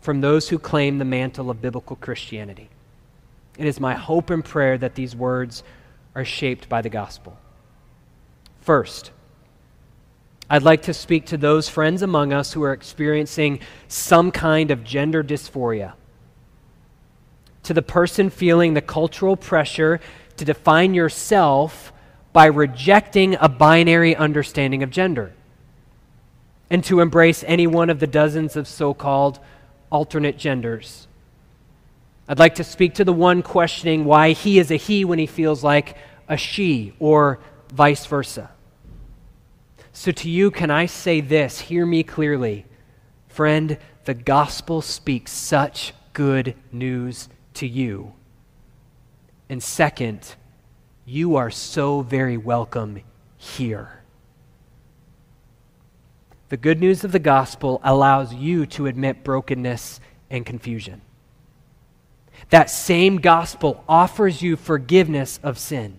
from 0.00 0.20
those 0.20 0.48
who 0.48 0.58
claim 0.58 0.98
the 0.98 1.04
mantle 1.04 1.50
of 1.50 1.60
biblical 1.60 1.96
Christianity. 1.96 2.68
It 3.58 3.66
is 3.66 3.78
my 3.78 3.94
hope 3.94 4.30
and 4.30 4.44
prayer 4.44 4.78
that 4.78 4.94
these 4.94 5.14
words 5.14 5.62
are 6.14 6.24
shaped 6.24 6.68
by 6.68 6.82
the 6.82 6.88
gospel. 6.88 7.36
First, 8.60 9.10
I'd 10.48 10.62
like 10.62 10.82
to 10.82 10.94
speak 10.94 11.26
to 11.26 11.36
those 11.36 11.68
friends 11.68 12.02
among 12.02 12.32
us 12.32 12.52
who 12.52 12.62
are 12.62 12.72
experiencing 12.72 13.60
some 13.88 14.30
kind 14.30 14.70
of 14.70 14.84
gender 14.84 15.22
dysphoria. 15.22 15.94
To 17.64 17.74
the 17.74 17.82
person 17.82 18.28
feeling 18.28 18.74
the 18.74 18.82
cultural 18.82 19.36
pressure 19.36 20.00
to 20.36 20.44
define 20.44 20.94
yourself 20.94 21.92
by 22.32 22.46
rejecting 22.46 23.36
a 23.40 23.48
binary 23.48 24.16
understanding 24.16 24.82
of 24.82 24.90
gender 24.90 25.32
and 26.70 26.82
to 26.84 27.00
embrace 27.00 27.44
any 27.46 27.66
one 27.66 27.90
of 27.90 28.00
the 28.00 28.06
dozens 28.06 28.56
of 28.56 28.66
so 28.66 28.94
called 28.94 29.38
alternate 29.90 30.38
genders. 30.38 31.06
I'd 32.26 32.38
like 32.38 32.54
to 32.54 32.64
speak 32.64 32.94
to 32.94 33.04
the 33.04 33.12
one 33.12 33.42
questioning 33.42 34.06
why 34.06 34.32
he 34.32 34.58
is 34.58 34.70
a 34.70 34.76
he 34.76 35.04
when 35.04 35.18
he 35.18 35.26
feels 35.26 35.62
like 35.62 35.96
a 36.28 36.36
she, 36.36 36.94
or 36.98 37.40
vice 37.74 38.06
versa. 38.06 38.50
So 39.92 40.12
to 40.12 40.30
you, 40.30 40.50
can 40.50 40.70
I 40.70 40.86
say 40.86 41.20
this? 41.20 41.60
Hear 41.60 41.84
me 41.84 42.02
clearly. 42.02 42.64
Friend, 43.28 43.76
the 44.04 44.14
gospel 44.14 44.80
speaks 44.80 45.30
such 45.30 45.92
good 46.14 46.54
news 46.70 47.28
to 47.54 47.66
you. 47.66 48.14
And 49.50 49.62
second, 49.62 50.36
you 51.12 51.36
are 51.36 51.50
so 51.50 52.00
very 52.00 52.38
welcome 52.38 52.98
here. 53.36 54.00
The 56.48 56.56
good 56.56 56.80
news 56.80 57.04
of 57.04 57.12
the 57.12 57.18
gospel 57.18 57.82
allows 57.84 58.32
you 58.32 58.64
to 58.66 58.86
admit 58.86 59.22
brokenness 59.22 60.00
and 60.30 60.46
confusion. 60.46 61.02
That 62.48 62.70
same 62.70 63.18
gospel 63.18 63.84
offers 63.86 64.40
you 64.40 64.56
forgiveness 64.56 65.38
of 65.42 65.58
sin. 65.58 65.98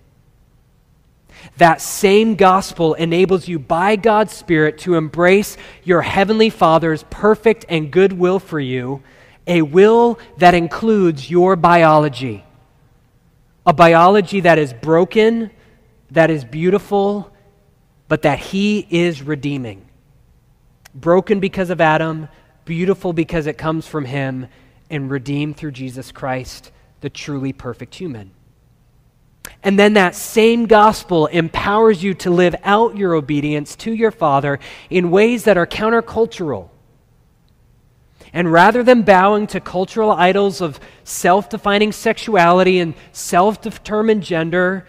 That 1.58 1.80
same 1.80 2.34
gospel 2.34 2.96
enables 2.96 3.48
you 3.48 3.60
by 3.60 3.98
God's 3.98 4.34
Spirit 4.34 4.80
to 4.80 4.96
embrace 4.96 5.58
your 5.84 6.02
Heavenly 6.02 6.50
Father's 6.50 7.04
perfect 7.12 7.68
and 7.70 7.92
good 7.92 8.14
will 8.14 8.40
for 8.40 8.60
you, 8.60 9.04
a 9.46 9.62
will 9.62 10.18
that 10.38 10.56
includes 10.56 11.30
your 11.30 11.56
biology. 11.56 12.44
A 13.66 13.74
biology 13.74 14.42
that 14.42 14.58
is 14.58 14.74
broken, 14.74 15.50
that 16.12 16.30
is 16.30 16.44
beautiful, 16.44 17.32
but 18.08 18.24
that 18.24 18.40
He 18.40 18.86
is 18.90 19.22
redeeming. 19.22 19.88
Broken 20.94 21.40
because 21.40 21.70
of 21.70 21.80
Adam, 21.80 22.28
beautiful 22.66 23.14
because 23.14 23.48
it 23.48 23.58
comes 23.58 23.88
from 23.88 24.06
Him, 24.06 24.48
and 24.90 25.10
redeemed 25.10 25.58
through 25.58 25.72
Jesus 25.72 26.12
Christ, 26.12 26.72
the 27.02 27.10
truly 27.10 27.54
perfect 27.54 27.96
human. 27.96 28.32
And 29.64 29.80
then 29.80 29.94
that 29.94 30.16
same 30.16 30.66
gospel 30.66 31.28
empowers 31.28 32.04
you 32.04 32.14
to 32.16 32.30
live 32.30 32.56
out 32.64 32.98
your 32.98 33.14
obedience 33.14 33.76
to 33.78 33.94
your 33.94 34.12
Father 34.12 34.60
in 34.90 35.10
ways 35.10 35.46
that 35.46 35.58
are 35.58 35.66
countercultural. 35.66 36.70
And 38.34 38.52
rather 38.52 38.82
than 38.82 39.04
bowing 39.04 39.46
to 39.48 39.60
cultural 39.60 40.12
idols 40.12 40.60
of 40.60 40.80
self 41.04 41.50
defining 41.50 41.92
sexuality 41.92 42.80
and 42.80 42.96
self 43.12 43.62
determined 43.62 44.24
gender, 44.24 44.88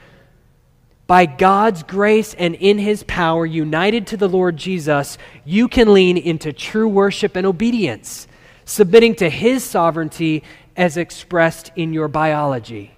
by 1.06 1.26
God's 1.26 1.82
grace 1.82 2.32
and 2.32 2.54
in 2.54 2.78
His 2.78 3.02
power, 3.02 3.44
united 3.44 4.06
to 4.08 4.16
the 4.16 4.28
Lord 4.28 4.56
Jesus, 4.56 5.18
you 5.44 5.68
can 5.68 5.92
lean 5.92 6.16
into 6.16 6.52
true 6.52 6.88
worship 6.88 7.36
and 7.36 7.46
obedience, 7.46 8.26
submitting 8.64 9.14
to 9.16 9.28
His 9.28 9.62
sovereignty 9.62 10.42
as 10.76 10.96
expressed 10.96 11.70
in 11.76 11.92
your 11.92 12.08
biology 12.08 12.92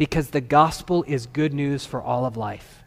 because 0.00 0.30
the 0.30 0.40
gospel 0.40 1.04
is 1.06 1.26
good 1.26 1.52
news 1.52 1.84
for 1.84 2.00
all 2.00 2.24
of 2.24 2.34
life, 2.34 2.82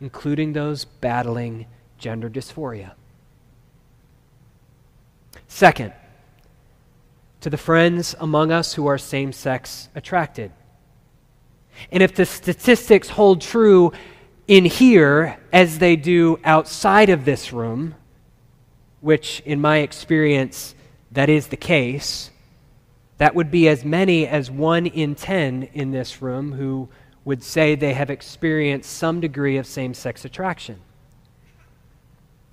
including 0.00 0.54
those 0.54 0.86
battling 0.86 1.66
gender 1.98 2.30
dysphoria. 2.30 2.92
Second, 5.54 5.92
to 7.40 7.48
the 7.48 7.56
friends 7.56 8.16
among 8.18 8.50
us 8.50 8.74
who 8.74 8.88
are 8.88 8.98
same 8.98 9.32
sex 9.32 9.88
attracted. 9.94 10.50
And 11.92 12.02
if 12.02 12.12
the 12.12 12.26
statistics 12.26 13.08
hold 13.10 13.40
true 13.40 13.92
in 14.48 14.64
here 14.64 15.38
as 15.52 15.78
they 15.78 15.94
do 15.94 16.40
outside 16.42 17.08
of 17.08 17.24
this 17.24 17.52
room, 17.52 17.94
which 19.00 19.44
in 19.46 19.60
my 19.60 19.76
experience 19.76 20.74
that 21.12 21.30
is 21.30 21.46
the 21.46 21.56
case, 21.56 22.32
that 23.18 23.36
would 23.36 23.52
be 23.52 23.68
as 23.68 23.84
many 23.84 24.26
as 24.26 24.50
one 24.50 24.86
in 24.86 25.14
ten 25.14 25.68
in 25.72 25.92
this 25.92 26.20
room 26.20 26.50
who 26.50 26.88
would 27.24 27.44
say 27.44 27.76
they 27.76 27.94
have 27.94 28.10
experienced 28.10 28.90
some 28.90 29.20
degree 29.20 29.56
of 29.56 29.68
same 29.68 29.94
sex 29.94 30.24
attraction. 30.24 30.80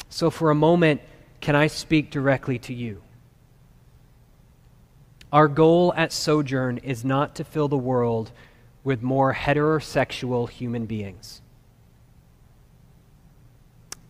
So, 0.10 0.30
for 0.30 0.52
a 0.52 0.56
moment, 0.56 1.02
can 1.42 1.56
I 1.56 1.68
speak 1.68 2.12
directly 2.12 2.60
to 2.60 2.74
you? 2.74 3.02
Our 5.32 5.48
goal 5.48 5.94
at 5.96 6.12
Sojourn 6.12 6.78
is 6.80 7.04
not 7.04 7.36
to 7.36 7.44
fill 7.44 7.68
the 7.68 7.78
world 7.78 8.32
with 8.84 9.02
more 9.02 9.34
heterosexual 9.34 10.50
human 10.50 10.86
beings. 10.86 11.42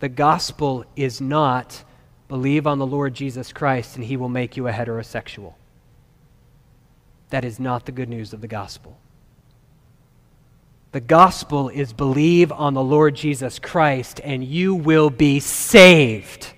The 0.00 0.08
gospel 0.08 0.84
is 0.96 1.20
not 1.20 1.84
believe 2.28 2.66
on 2.66 2.78
the 2.78 2.86
Lord 2.86 3.14
Jesus 3.14 3.52
Christ 3.52 3.96
and 3.96 4.04
he 4.04 4.16
will 4.16 4.28
make 4.28 4.56
you 4.56 4.66
a 4.66 4.72
heterosexual. 4.72 5.54
That 7.30 7.44
is 7.44 7.60
not 7.60 7.86
the 7.86 7.92
good 7.92 8.08
news 8.08 8.32
of 8.32 8.40
the 8.40 8.48
gospel. 8.48 8.98
The 10.90 11.00
gospel 11.00 11.68
is 11.68 11.92
believe 11.92 12.50
on 12.50 12.74
the 12.74 12.82
Lord 12.82 13.14
Jesus 13.14 13.58
Christ 13.58 14.20
and 14.24 14.44
you 14.44 14.74
will 14.74 15.08
be 15.08 15.40
saved. 15.40 16.51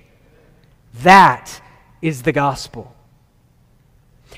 That 1.02 1.60
is 2.00 2.22
the 2.22 2.32
gospel. 2.32 2.94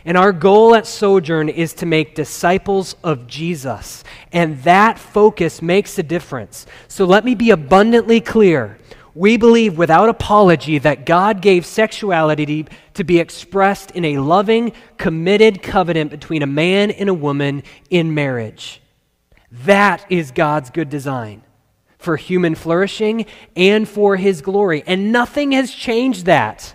And 0.05 0.17
our 0.17 0.33
goal 0.33 0.75
at 0.75 0.87
Sojourn 0.87 1.49
is 1.49 1.75
to 1.75 1.87
make 1.87 2.15
disciples 2.15 2.95
of 3.03 3.27
Jesus. 3.27 4.05
And 4.33 4.63
that 4.63 4.99
focus 4.99 5.61
makes 5.61 5.99
a 5.99 6.03
difference. 6.03 6.67
So 6.87 7.05
let 7.05 7.25
me 7.25 7.35
be 7.35 7.51
abundantly 7.51 8.21
clear. 8.21 8.79
We 9.15 9.37
believe 9.37 9.79
without 9.79 10.09
apology 10.09 10.79
that 10.79 11.07
God 11.07 11.41
gave 11.41 11.65
sexuality 11.65 12.67
to 12.95 13.05
be 13.05 13.19
expressed 13.19 13.91
in 13.93 14.05
a 14.05 14.19
loving, 14.19 14.73
committed 14.99 15.63
covenant 15.63 16.11
between 16.11 16.43
a 16.43 16.47
man 16.47 16.91
and 16.91 17.09
a 17.09 17.15
woman 17.15 17.63
in 17.89 18.15
marriage. 18.15 18.83
That 19.51 20.05
is 20.11 20.31
God's 20.31 20.71
good 20.71 20.91
design 20.91 21.43
for 21.99 22.17
human 22.17 22.55
flourishing 22.55 23.27
and 23.55 23.89
for 23.89 24.17
his 24.17 24.43
glory. 24.43 24.83
And 24.87 25.13
nothing 25.13 25.53
has 25.53 25.73
changed 25.73 26.27
that. 26.27 26.75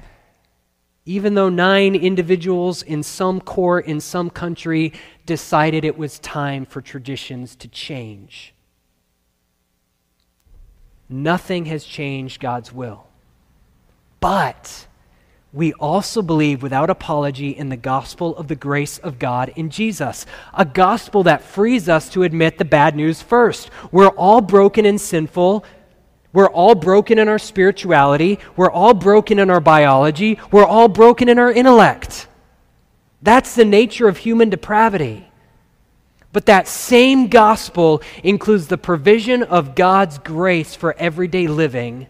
Even 1.06 1.34
though 1.34 1.50
nine 1.50 1.96
individuals 1.96 2.84
in 2.84 3.04
some 3.04 3.42
court 3.42 3.86
in 3.86 4.00
some 4.00 4.30
country 4.30 4.94
decided 5.26 5.84
it 5.84 5.98
was 5.98 6.20
time 6.20 6.66
for 6.66 6.82
traditions 6.82 7.56
to 7.58 7.68
change. 7.68 8.54
Nothing 11.10 11.66
has 11.66 11.84
changed 11.84 12.40
God's 12.40 12.72
will. 12.72 13.08
But 14.20 14.88
we 15.54 15.74
also 15.74 16.22
believe 16.22 16.64
without 16.64 16.90
apology 16.90 17.50
in 17.50 17.68
the 17.68 17.78
gospel 17.78 18.36
of 18.38 18.48
the 18.48 18.56
grace 18.56 18.98
of 19.00 19.20
God 19.20 19.52
in 19.58 19.70
Jesus, 19.70 20.26
a 20.54 20.64
gospel 20.64 21.24
that 21.24 21.44
frees 21.44 21.90
us 21.90 22.08
to 22.10 22.24
admit 22.24 22.58
the 22.58 22.66
bad 22.66 22.96
news 22.96 23.22
first. 23.22 23.70
We're 23.92 24.10
all 24.10 24.40
broken 24.40 24.86
and 24.86 25.00
sinful. 25.00 25.66
We're 26.32 26.50
all 26.50 26.74
broken 26.74 27.20
in 27.20 27.28
our 27.28 27.40
spirituality. 27.40 28.40
We're 28.56 28.72
all 28.72 28.94
broken 28.94 29.40
in 29.40 29.50
our 29.50 29.60
biology. 29.60 30.40
We're 30.52 30.66
all 30.66 30.88
broken 30.88 31.28
in 31.28 31.38
our 31.38 31.52
intellect. 31.52 32.28
That's 33.22 33.54
the 33.54 33.66
nature 33.66 34.08
of 34.08 34.18
human 34.18 34.50
depravity. 34.50 35.28
But 36.32 36.46
that 36.46 36.70
same 36.70 37.28
gospel 37.28 38.02
includes 38.24 38.68
the 38.68 38.78
provision 38.78 39.44
of 39.44 39.76
God's 39.76 40.18
grace 40.18 40.76
for 40.76 40.96
everyday 40.98 41.48
living 41.48 42.08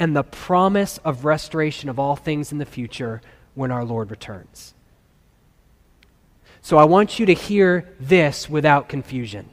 and 0.00 0.16
the 0.16 0.24
promise 0.24 0.98
of 1.04 1.26
restoration 1.26 1.90
of 1.90 1.98
all 1.98 2.16
things 2.16 2.50
in 2.50 2.58
the 2.58 2.64
future 2.64 3.20
when 3.54 3.70
our 3.70 3.84
Lord 3.84 4.10
returns. 4.10 4.72
So 6.62 6.78
I 6.78 6.84
want 6.84 7.18
you 7.18 7.26
to 7.26 7.34
hear 7.34 7.86
this 8.00 8.48
without 8.48 8.88
confusion. 8.88 9.50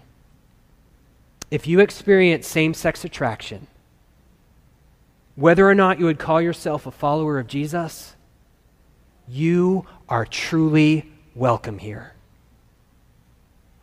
If 1.51 1.67
you 1.67 1.81
experience 1.81 2.47
same 2.47 2.73
sex 2.73 3.03
attraction, 3.03 3.67
whether 5.35 5.69
or 5.69 5.75
not 5.75 5.99
you 5.99 6.05
would 6.05 6.17
call 6.17 6.41
yourself 6.41 6.85
a 6.85 6.91
follower 6.91 7.39
of 7.39 7.47
Jesus, 7.47 8.15
you 9.27 9.85
are 10.07 10.25
truly 10.25 11.11
welcome 11.35 11.77
here. 11.77 12.13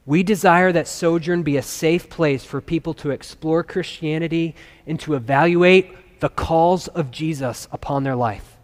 We 0.07 0.23
desire 0.23 0.73
that 0.73 0.89
Sojourn 0.89 1.43
be 1.43 1.59
a 1.59 1.63
safe 1.63 2.09
place 2.09 2.43
for 2.45 2.63
people 2.63 2.95
to 2.95 3.11
explore 3.11 3.63
Christianity 3.63 4.55
and 4.87 4.99
to 5.01 5.15
evaluate 5.15 5.95
the 6.21 6.29
calls 6.29 6.89
of 6.89 7.11
Jesus 7.11 7.69
upon 7.73 8.05
their 8.05 8.17
life. 8.17 8.57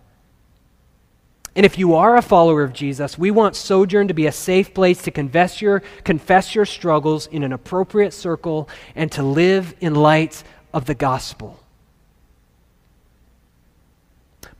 And 1.56 1.66
if 1.66 1.78
you 1.78 1.94
are 1.94 2.16
a 2.16 2.22
follower 2.22 2.62
of 2.62 2.72
Jesus, 2.72 3.18
we 3.18 3.30
want 3.30 3.56
Sojourn 3.56 4.08
to 4.08 4.14
be 4.14 4.26
a 4.26 4.32
safe 4.32 4.72
place 4.72 5.02
to 5.02 5.10
confess 5.10 5.60
your, 5.60 5.80
confess 6.04 6.54
your 6.54 6.64
struggles 6.64 7.26
in 7.26 7.42
an 7.42 7.52
appropriate 7.52 8.12
circle 8.12 8.68
and 8.94 9.10
to 9.12 9.22
live 9.22 9.74
in 9.80 9.94
light 9.94 10.44
of 10.72 10.84
the 10.84 10.94
gospel. 10.94 11.58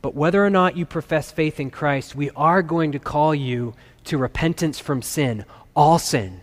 But 0.01 0.15
whether 0.15 0.43
or 0.43 0.49
not 0.49 0.75
you 0.75 0.85
profess 0.85 1.31
faith 1.31 1.59
in 1.59 1.69
Christ, 1.69 2.15
we 2.15 2.29
are 2.31 2.61
going 2.61 2.91
to 2.91 2.99
call 2.99 3.33
you 3.33 3.73
to 4.05 4.17
repentance 4.17 4.79
from 4.79 5.01
sin, 5.01 5.45
all 5.75 5.99
sin, 5.99 6.41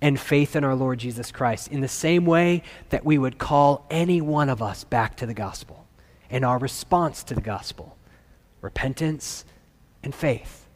and 0.00 0.20
faith 0.20 0.54
in 0.54 0.64
our 0.64 0.74
Lord 0.74 0.98
Jesus 0.98 1.32
Christ, 1.32 1.68
in 1.68 1.80
the 1.80 1.88
same 1.88 2.26
way 2.26 2.62
that 2.90 3.04
we 3.04 3.18
would 3.18 3.38
call 3.38 3.86
any 3.90 4.20
one 4.20 4.48
of 4.48 4.62
us 4.62 4.84
back 4.84 5.16
to 5.16 5.26
the 5.26 5.34
gospel 5.34 5.86
and 6.30 6.44
our 6.44 6.58
response 6.58 7.22
to 7.24 7.34
the 7.34 7.40
gospel 7.40 7.96
repentance 8.60 9.44
and 10.02 10.14
faith 10.14 10.66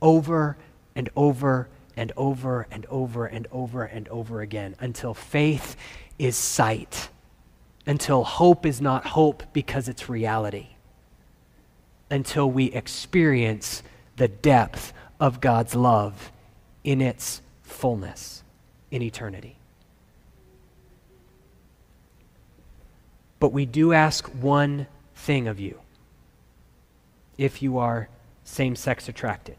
over 0.00 0.56
and 0.94 1.08
over 1.16 1.68
and 1.96 2.12
over 2.16 2.66
and 2.70 2.86
over 2.86 3.26
and 3.26 3.46
over 3.50 3.84
and 3.84 4.08
over 4.08 4.40
again 4.40 4.74
until 4.80 5.14
faith 5.14 5.76
is 6.18 6.36
sight, 6.36 7.08
until 7.86 8.24
hope 8.24 8.66
is 8.66 8.80
not 8.80 9.06
hope 9.06 9.42
because 9.52 9.88
it's 9.88 10.08
reality 10.08 10.68
until 12.10 12.50
we 12.50 12.66
experience 12.66 13.82
the 14.16 14.28
depth 14.28 14.92
of 15.18 15.40
God's 15.40 15.74
love 15.74 16.30
in 16.84 17.00
its 17.00 17.40
fullness 17.62 18.41
in 18.92 19.02
eternity. 19.02 19.56
But 23.40 23.52
we 23.52 23.66
do 23.66 23.92
ask 23.92 24.28
one 24.28 24.86
thing 25.16 25.48
of 25.48 25.58
you 25.58 25.80
if 27.36 27.60
you 27.60 27.78
are 27.78 28.08
same 28.44 28.76
sex 28.76 29.08
attracted. 29.08 29.56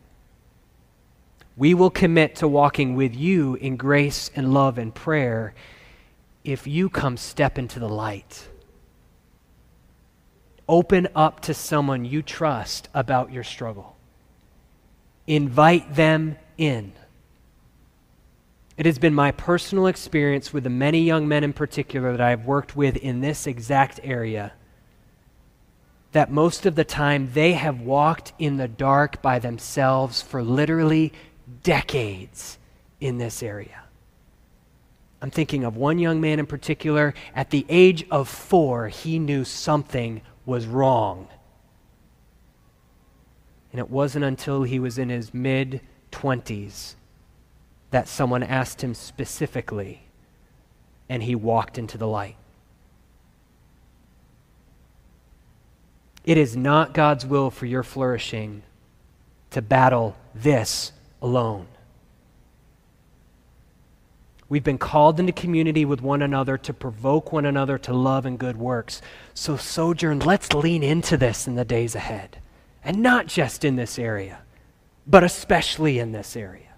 We 1.57 1.73
will 1.73 1.89
commit 1.89 2.37
to 2.37 2.47
walking 2.47 2.95
with 2.95 3.13
you 3.13 3.55
in 3.55 3.75
grace 3.75 4.31
and 4.33 4.53
love 4.53 4.77
and 4.77 4.95
prayer 4.95 5.53
if 6.45 6.65
you 6.65 6.87
come 6.87 7.17
step 7.17 7.57
into 7.57 7.79
the 7.79 7.89
light 7.89 8.47
Open 10.67 11.09
up 11.13 11.41
to 11.41 11.53
someone 11.53 12.05
you 12.05 12.21
trust 12.21 12.87
about 12.93 13.31
your 13.31 13.43
struggle. 13.43 13.95
Invite 15.27 15.95
them 15.95 16.37
in. 16.57 16.93
It 18.75 18.85
has 18.85 18.97
been 18.97 19.13
my 19.13 19.31
personal 19.31 19.87
experience 19.87 20.51
with 20.51 20.63
the 20.63 20.69
many 20.69 21.01
young 21.01 21.27
men 21.27 21.43
in 21.43 21.53
particular 21.53 22.11
that 22.11 22.21
I 22.21 22.31
have 22.31 22.45
worked 22.45 22.75
with 22.75 22.97
in 22.97 23.21
this 23.21 23.45
exact 23.45 23.99
area 24.03 24.53
that 26.13 26.31
most 26.31 26.65
of 26.65 26.75
the 26.75 26.83
time 26.83 27.31
they 27.33 27.53
have 27.53 27.81
walked 27.81 28.33
in 28.39 28.57
the 28.57 28.67
dark 28.67 29.21
by 29.21 29.39
themselves 29.39 30.21
for 30.21 30.43
literally 30.43 31.11
decades 31.63 32.57
in 32.99 33.17
this 33.17 33.43
area. 33.43 33.81
I'm 35.21 35.31
thinking 35.31 35.63
of 35.63 35.75
one 35.75 35.99
young 35.99 36.21
man 36.21 36.39
in 36.39 36.45
particular. 36.45 37.13
At 37.35 37.49
the 37.49 37.65
age 37.67 38.05
of 38.11 38.29
four, 38.29 38.89
he 38.89 39.19
knew 39.19 39.43
something 39.43 40.21
was 40.45 40.67
wrong. 40.67 41.27
And 43.71 43.79
it 43.79 43.89
wasn't 43.89 44.25
until 44.25 44.63
he 44.63 44.79
was 44.79 44.97
in 44.97 45.09
his 45.09 45.33
mid 45.33 45.81
20s 46.11 46.95
that 47.93 48.07
someone 48.07 48.41
asked 48.41 48.83
him 48.83 48.95
specifically, 48.95 50.01
and 51.07 51.21
he 51.21 51.35
walked 51.35 51.77
into 51.77 51.95
the 51.95 52.07
light. 52.07 52.35
It 56.25 56.39
is 56.39 56.57
not 56.57 56.95
God's 56.95 57.23
will 57.23 57.51
for 57.51 57.67
your 57.67 57.83
flourishing 57.83 58.63
to 59.51 59.61
battle 59.61 60.15
this 60.33 60.91
alone. 61.21 61.67
We've 64.49 64.63
been 64.63 64.79
called 64.79 65.19
into 65.19 65.31
community 65.31 65.85
with 65.85 66.01
one 66.01 66.23
another 66.23 66.57
to 66.57 66.73
provoke 66.73 67.31
one 67.31 67.45
another 67.45 67.77
to 67.77 67.93
love 67.93 68.25
and 68.25 68.39
good 68.39 68.57
works. 68.57 69.03
So, 69.35 69.55
Sojourn, 69.55 70.17
let's 70.17 70.51
lean 70.51 70.81
into 70.81 71.15
this 71.15 71.45
in 71.45 71.53
the 71.53 71.63
days 71.63 71.93
ahead. 71.93 72.39
And 72.83 73.03
not 73.03 73.27
just 73.27 73.63
in 73.63 73.75
this 73.75 73.99
area, 73.99 74.39
but 75.05 75.23
especially 75.23 75.99
in 75.99 76.11
this 76.11 76.35
area. 76.35 76.72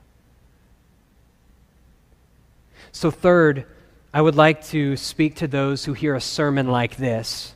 So, 2.96 3.12
third, 3.12 3.66
I 4.14 4.22
would 4.22 4.36
like 4.36 4.64
to 4.68 4.96
speak 4.96 5.36
to 5.36 5.50
those 5.50 5.84
who 5.84 5.92
hear 5.92 6.16
a 6.16 6.22
sermon 6.22 6.70
like 6.70 6.96
this 6.96 7.54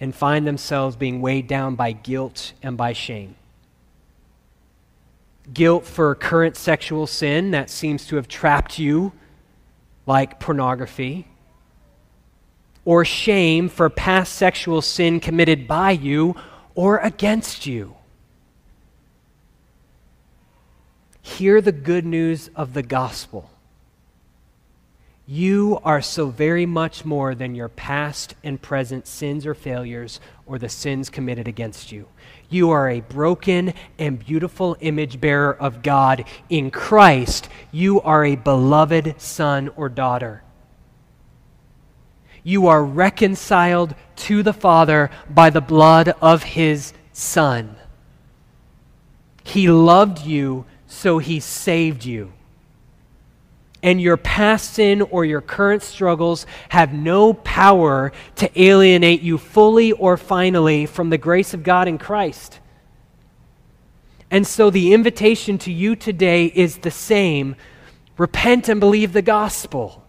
and 0.00 0.14
find 0.14 0.46
themselves 0.46 0.96
being 0.96 1.20
weighed 1.20 1.46
down 1.46 1.74
by 1.74 1.92
guilt 1.92 2.54
and 2.62 2.74
by 2.74 2.94
shame 2.94 3.34
guilt 5.52 5.84
for 5.84 6.14
current 6.14 6.56
sexual 6.56 7.06
sin 7.06 7.50
that 7.50 7.68
seems 7.68 8.06
to 8.06 8.16
have 8.16 8.26
trapped 8.26 8.78
you, 8.78 9.12
like 10.06 10.40
pornography, 10.40 11.26
or 12.86 13.04
shame 13.04 13.68
for 13.68 13.90
past 13.90 14.34
sexual 14.34 14.80
sin 14.80 15.20
committed 15.20 15.68
by 15.68 15.90
you 15.90 16.34
or 16.74 16.96
against 16.98 17.66
you. 17.66 17.94
Hear 21.20 21.60
the 21.60 21.72
good 21.72 22.06
news 22.06 22.48
of 22.56 22.72
the 22.72 22.82
gospel. 22.82 23.50
You 25.30 25.78
are 25.84 26.00
so 26.00 26.30
very 26.30 26.64
much 26.64 27.04
more 27.04 27.34
than 27.34 27.54
your 27.54 27.68
past 27.68 28.34
and 28.42 28.62
present 28.62 29.06
sins 29.06 29.44
or 29.44 29.52
failures 29.52 30.20
or 30.46 30.58
the 30.58 30.70
sins 30.70 31.10
committed 31.10 31.46
against 31.46 31.92
you. 31.92 32.08
You 32.48 32.70
are 32.70 32.88
a 32.88 33.00
broken 33.02 33.74
and 33.98 34.18
beautiful 34.18 34.74
image 34.80 35.20
bearer 35.20 35.54
of 35.54 35.82
God. 35.82 36.24
In 36.48 36.70
Christ, 36.70 37.50
you 37.70 38.00
are 38.00 38.24
a 38.24 38.36
beloved 38.36 39.20
son 39.20 39.68
or 39.76 39.90
daughter. 39.90 40.42
You 42.42 42.66
are 42.68 42.82
reconciled 42.82 43.94
to 44.16 44.42
the 44.42 44.54
Father 44.54 45.10
by 45.28 45.50
the 45.50 45.60
blood 45.60 46.14
of 46.22 46.42
his 46.42 46.94
Son. 47.12 47.76
He 49.44 49.68
loved 49.68 50.24
you, 50.24 50.64
so 50.86 51.18
he 51.18 51.38
saved 51.38 52.06
you 52.06 52.32
and 53.82 54.00
your 54.00 54.16
past 54.16 54.74
sin 54.74 55.02
or 55.02 55.24
your 55.24 55.40
current 55.40 55.82
struggles 55.82 56.46
have 56.70 56.92
no 56.92 57.32
power 57.32 58.12
to 58.36 58.60
alienate 58.60 59.22
you 59.22 59.38
fully 59.38 59.92
or 59.92 60.16
finally 60.16 60.86
from 60.86 61.10
the 61.10 61.18
grace 61.18 61.54
of 61.54 61.62
God 61.62 61.86
in 61.86 61.98
Christ. 61.98 62.58
And 64.30 64.46
so 64.46 64.70
the 64.70 64.92
invitation 64.92 65.58
to 65.58 65.72
you 65.72 65.96
today 65.96 66.46
is 66.46 66.78
the 66.78 66.90
same 66.90 67.56
repent 68.16 68.68
and 68.68 68.80
believe 68.80 69.12
the 69.12 69.22
gospel. 69.22 70.04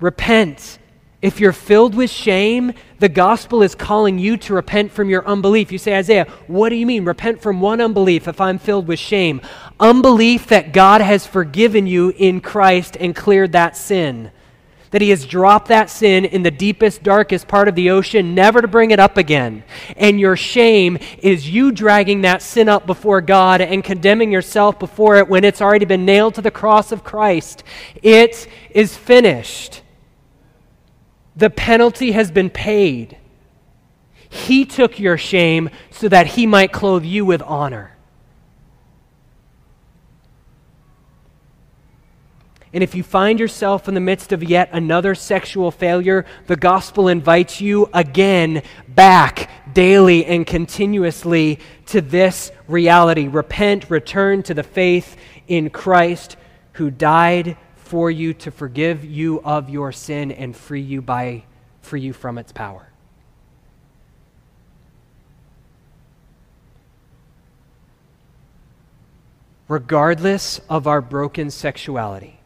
Repent 0.00 0.78
if 1.26 1.40
you're 1.40 1.52
filled 1.52 1.96
with 1.96 2.08
shame, 2.08 2.72
the 3.00 3.08
gospel 3.08 3.62
is 3.62 3.74
calling 3.74 4.16
you 4.16 4.36
to 4.36 4.54
repent 4.54 4.92
from 4.92 5.10
your 5.10 5.26
unbelief. 5.26 5.72
You 5.72 5.78
say, 5.78 5.96
Isaiah, 5.96 6.26
what 6.46 6.68
do 6.68 6.76
you 6.76 6.86
mean? 6.86 7.04
Repent 7.04 7.42
from 7.42 7.60
one 7.60 7.80
unbelief 7.80 8.28
if 8.28 8.40
I'm 8.40 8.58
filled 8.58 8.86
with 8.86 9.00
shame. 9.00 9.40
Unbelief 9.80 10.46
that 10.46 10.72
God 10.72 11.00
has 11.00 11.26
forgiven 11.26 11.86
you 11.88 12.10
in 12.16 12.40
Christ 12.40 12.96
and 13.00 13.14
cleared 13.14 13.52
that 13.52 13.76
sin. 13.76 14.30
That 14.92 15.02
he 15.02 15.10
has 15.10 15.26
dropped 15.26 15.66
that 15.66 15.90
sin 15.90 16.24
in 16.24 16.44
the 16.44 16.50
deepest, 16.52 17.02
darkest 17.02 17.48
part 17.48 17.66
of 17.66 17.74
the 17.74 17.90
ocean, 17.90 18.36
never 18.36 18.62
to 18.62 18.68
bring 18.68 18.92
it 18.92 19.00
up 19.00 19.16
again. 19.16 19.64
And 19.96 20.20
your 20.20 20.36
shame 20.36 20.96
is 21.18 21.50
you 21.50 21.72
dragging 21.72 22.20
that 22.20 22.40
sin 22.40 22.68
up 22.68 22.86
before 22.86 23.20
God 23.20 23.60
and 23.60 23.82
condemning 23.82 24.30
yourself 24.30 24.78
before 24.78 25.16
it 25.16 25.28
when 25.28 25.42
it's 25.42 25.60
already 25.60 25.86
been 25.86 26.04
nailed 26.04 26.36
to 26.36 26.40
the 26.40 26.52
cross 26.52 26.92
of 26.92 27.02
Christ. 27.02 27.64
It 28.00 28.46
is 28.70 28.96
finished. 28.96 29.82
The 31.36 31.50
penalty 31.50 32.12
has 32.12 32.30
been 32.30 32.50
paid. 32.50 33.18
He 34.28 34.64
took 34.64 34.98
your 34.98 35.18
shame 35.18 35.70
so 35.90 36.08
that 36.08 36.28
he 36.28 36.46
might 36.46 36.72
clothe 36.72 37.04
you 37.04 37.24
with 37.24 37.42
honor. 37.42 37.96
And 42.72 42.82
if 42.82 42.94
you 42.94 43.02
find 43.02 43.40
yourself 43.40 43.88
in 43.88 43.94
the 43.94 44.00
midst 44.00 44.32
of 44.32 44.42
yet 44.42 44.68
another 44.72 45.14
sexual 45.14 45.70
failure, 45.70 46.26
the 46.46 46.56
gospel 46.56 47.08
invites 47.08 47.60
you 47.60 47.88
again 47.94 48.62
back 48.88 49.48
daily 49.72 50.26
and 50.26 50.46
continuously 50.46 51.58
to 51.86 52.00
this 52.00 52.50
reality. 52.68 53.28
Repent, 53.28 53.88
return 53.88 54.42
to 54.42 54.52
the 54.52 54.62
faith 54.62 55.16
in 55.48 55.70
Christ 55.70 56.36
who 56.72 56.90
died 56.90 57.56
for 57.86 58.10
you 58.10 58.34
to 58.34 58.50
forgive 58.50 59.04
you 59.04 59.40
of 59.44 59.70
your 59.70 59.92
sin 59.92 60.32
and 60.32 60.56
free 60.56 60.80
you 60.80 61.00
by 61.00 61.44
free 61.80 62.00
you 62.00 62.12
from 62.12 62.36
its 62.36 62.50
power. 62.50 62.88
Regardless 69.68 70.60
of 70.68 70.88
our 70.88 71.00
broken 71.00 71.48
sexuality, 71.48 72.40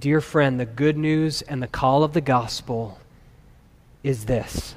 dear 0.00 0.20
friend, 0.20 0.58
the 0.58 0.66
good 0.66 0.96
news 0.96 1.42
and 1.42 1.62
the 1.62 1.68
call 1.68 2.02
of 2.02 2.14
the 2.14 2.20
gospel 2.20 2.98
is 4.02 4.24
this. 4.24 4.74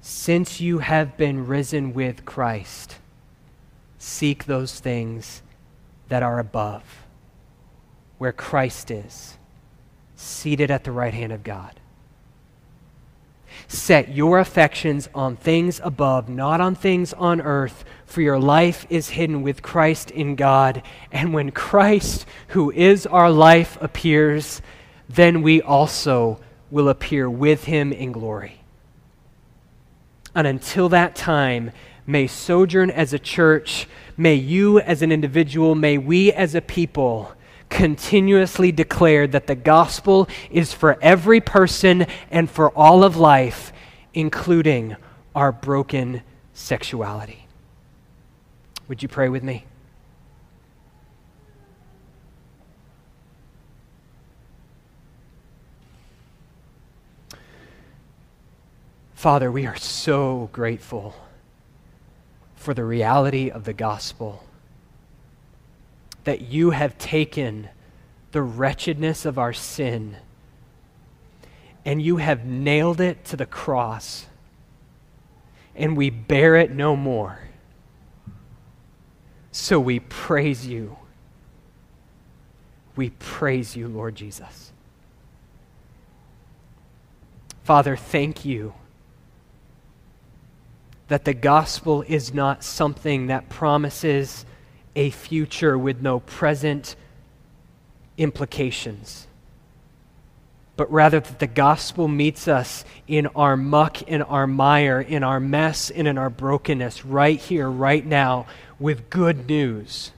Since 0.00 0.60
you 0.60 0.78
have 0.78 1.16
been 1.16 1.48
risen 1.48 1.94
with 1.94 2.24
Christ, 2.24 2.96
seek 3.98 4.44
those 4.44 4.78
things 4.78 5.42
that 6.08 6.22
are 6.22 6.38
above, 6.38 7.04
where 8.18 8.32
Christ 8.32 8.90
is, 8.90 9.36
seated 10.16 10.70
at 10.70 10.84
the 10.84 10.92
right 10.92 11.14
hand 11.14 11.32
of 11.32 11.42
God. 11.42 11.80
Set 13.68 14.14
your 14.14 14.38
affections 14.38 15.08
on 15.14 15.36
things 15.36 15.80
above, 15.82 16.28
not 16.28 16.60
on 16.60 16.74
things 16.74 17.12
on 17.14 17.40
earth, 17.40 17.84
for 18.04 18.20
your 18.20 18.38
life 18.38 18.86
is 18.90 19.10
hidden 19.10 19.42
with 19.42 19.62
Christ 19.62 20.10
in 20.10 20.36
God. 20.36 20.82
And 21.12 21.32
when 21.32 21.50
Christ, 21.50 22.26
who 22.48 22.70
is 22.72 23.06
our 23.06 23.30
life, 23.30 23.78
appears, 23.80 24.60
then 25.08 25.42
we 25.42 25.62
also 25.62 26.40
will 26.70 26.88
appear 26.88 27.30
with 27.30 27.64
him 27.64 27.92
in 27.92 28.12
glory. 28.12 28.60
And 30.34 30.46
until 30.46 30.88
that 30.88 31.14
time, 31.14 31.70
may 32.06 32.26
Sojourn 32.26 32.90
as 32.90 33.12
a 33.12 33.18
church, 33.18 33.86
may 34.16 34.34
you 34.34 34.78
as 34.80 35.02
an 35.02 35.10
individual, 35.10 35.74
may 35.74 35.98
we 35.98 36.32
as 36.32 36.54
a 36.54 36.60
people 36.60 37.32
continuously 37.70 38.70
declare 38.70 39.26
that 39.26 39.46
the 39.46 39.54
gospel 39.54 40.28
is 40.50 40.72
for 40.72 40.98
every 41.02 41.40
person 41.40 42.06
and 42.30 42.48
for 42.48 42.70
all 42.70 43.02
of 43.02 43.16
life, 43.16 43.72
including 44.12 44.96
our 45.34 45.50
broken 45.50 46.22
sexuality. 46.52 47.46
Would 48.86 49.02
you 49.02 49.08
pray 49.08 49.28
with 49.28 49.42
me? 49.42 49.64
Father, 59.14 59.50
we 59.50 59.64
are 59.64 59.76
so 59.76 60.50
grateful 60.52 61.14
for 62.64 62.72
the 62.72 62.84
reality 62.84 63.50
of 63.50 63.64
the 63.64 63.74
gospel 63.74 64.42
that 66.24 66.40
you 66.40 66.70
have 66.70 66.96
taken 66.96 67.68
the 68.32 68.40
wretchedness 68.40 69.26
of 69.26 69.38
our 69.38 69.52
sin 69.52 70.16
and 71.84 72.00
you 72.00 72.16
have 72.16 72.46
nailed 72.46 73.02
it 73.02 73.22
to 73.26 73.36
the 73.36 73.44
cross, 73.44 74.24
and 75.76 75.94
we 75.94 76.08
bear 76.08 76.56
it 76.56 76.70
no 76.70 76.96
more. 76.96 77.38
So 79.52 79.78
we 79.78 80.00
praise 80.00 80.66
you. 80.66 80.96
We 82.96 83.10
praise 83.10 83.76
you, 83.76 83.88
Lord 83.88 84.14
Jesus. 84.14 84.72
Father, 87.62 87.94
thank 87.94 88.46
you 88.46 88.72
that 91.08 91.24
the 91.24 91.34
gospel 91.34 92.02
is 92.08 92.32
not 92.32 92.64
something 92.64 93.26
that 93.26 93.48
promises 93.48 94.46
a 94.96 95.10
future 95.10 95.76
with 95.76 96.00
no 96.00 96.20
present 96.20 96.96
implications, 98.16 99.26
but 100.76 100.90
rather 100.90 101.20
that 101.20 101.38
the 101.38 101.46
gospel 101.46 102.08
meets 102.08 102.48
us 102.48 102.84
in 103.06 103.26
our 103.28 103.56
muck, 103.56 104.02
in 104.02 104.22
our 104.22 104.46
mire, 104.46 105.00
in 105.00 105.22
our 105.22 105.40
mess, 105.40 105.90
and 105.90 106.08
in 106.08 106.16
our 106.16 106.30
brokenness, 106.30 107.04
right 107.04 107.38
here, 107.38 107.68
right 107.70 108.06
now, 108.06 108.46
with 108.78 109.10
good 109.10 109.46
news. 109.46 110.12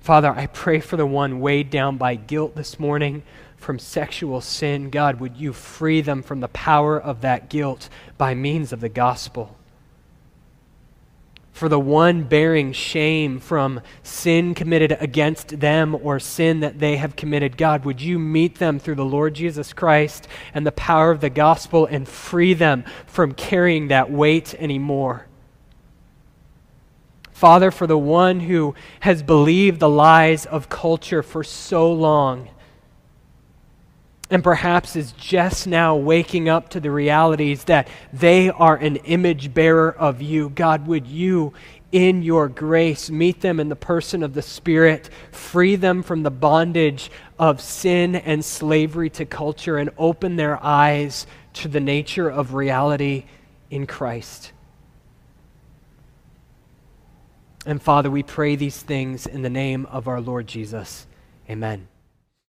Father, 0.00 0.30
I 0.30 0.46
pray 0.46 0.80
for 0.80 0.96
the 0.96 1.06
one 1.06 1.40
weighed 1.40 1.70
down 1.70 1.96
by 1.96 2.16
guilt 2.16 2.56
this 2.56 2.78
morning 2.80 3.22
from 3.62 3.78
sexual 3.78 4.40
sin. 4.40 4.90
God, 4.90 5.20
would 5.20 5.36
you 5.36 5.52
free 5.52 6.00
them 6.00 6.22
from 6.22 6.40
the 6.40 6.48
power 6.48 7.00
of 7.00 7.22
that 7.22 7.48
guilt 7.48 7.88
by 8.18 8.34
means 8.34 8.72
of 8.72 8.80
the 8.80 8.88
gospel? 8.88 9.56
for 11.52 11.68
the 11.68 11.78
one 11.78 12.24
bearing 12.24 12.72
shame 12.72 13.38
from 13.38 13.80
sin 14.02 14.54
committed 14.54 14.96
against 15.00 15.60
them 15.60 15.94
or 15.94 16.18
sin 16.18 16.60
that 16.60 16.78
they 16.78 16.96
have 16.96 17.14
committed. 17.14 17.56
God, 17.56 17.84
would 17.84 18.00
you 18.00 18.18
meet 18.18 18.56
them 18.56 18.78
through 18.78 18.96
the 18.96 19.04
Lord 19.04 19.34
Jesus 19.34 19.72
Christ 19.72 20.26
and 20.54 20.66
the 20.66 20.72
power 20.72 21.10
of 21.10 21.20
the 21.20 21.30
gospel 21.30 21.86
and 21.86 22.08
free 22.08 22.54
them 22.54 22.84
from 23.06 23.32
carrying 23.32 23.88
that 23.88 24.10
weight 24.10 24.54
anymore? 24.54 25.26
Father, 27.32 27.70
for 27.70 27.86
the 27.86 27.98
one 27.98 28.40
who 28.40 28.74
has 29.00 29.22
believed 29.22 29.78
the 29.78 29.88
lies 29.88 30.46
of 30.46 30.68
culture 30.68 31.22
for 31.22 31.44
so 31.44 31.92
long 31.92 32.48
and 34.32 34.42
perhaps 34.42 34.96
is 34.96 35.12
just 35.12 35.66
now 35.66 35.94
waking 35.94 36.48
up 36.48 36.70
to 36.70 36.80
the 36.80 36.90
realities 36.90 37.64
that 37.64 37.86
they 38.14 38.48
are 38.48 38.76
an 38.76 38.96
image 38.96 39.52
bearer 39.52 39.92
of 39.92 40.22
you. 40.22 40.48
God, 40.48 40.86
would 40.86 41.06
you, 41.06 41.52
in 41.92 42.22
your 42.22 42.48
grace, 42.48 43.10
meet 43.10 43.42
them 43.42 43.60
in 43.60 43.68
the 43.68 43.76
person 43.76 44.22
of 44.22 44.32
the 44.32 44.40
Spirit, 44.40 45.10
free 45.32 45.76
them 45.76 46.02
from 46.02 46.22
the 46.22 46.30
bondage 46.30 47.10
of 47.38 47.60
sin 47.60 48.16
and 48.16 48.42
slavery 48.42 49.10
to 49.10 49.26
culture, 49.26 49.76
and 49.76 49.90
open 49.98 50.36
their 50.36 50.58
eyes 50.64 51.26
to 51.52 51.68
the 51.68 51.80
nature 51.80 52.30
of 52.30 52.54
reality 52.54 53.24
in 53.70 53.86
Christ. 53.86 54.52
And 57.66 57.82
Father, 57.82 58.10
we 58.10 58.22
pray 58.22 58.56
these 58.56 58.80
things 58.80 59.26
in 59.26 59.42
the 59.42 59.50
name 59.50 59.84
of 59.90 60.08
our 60.08 60.22
Lord 60.22 60.46
Jesus. 60.46 61.06
Amen. 61.50 61.91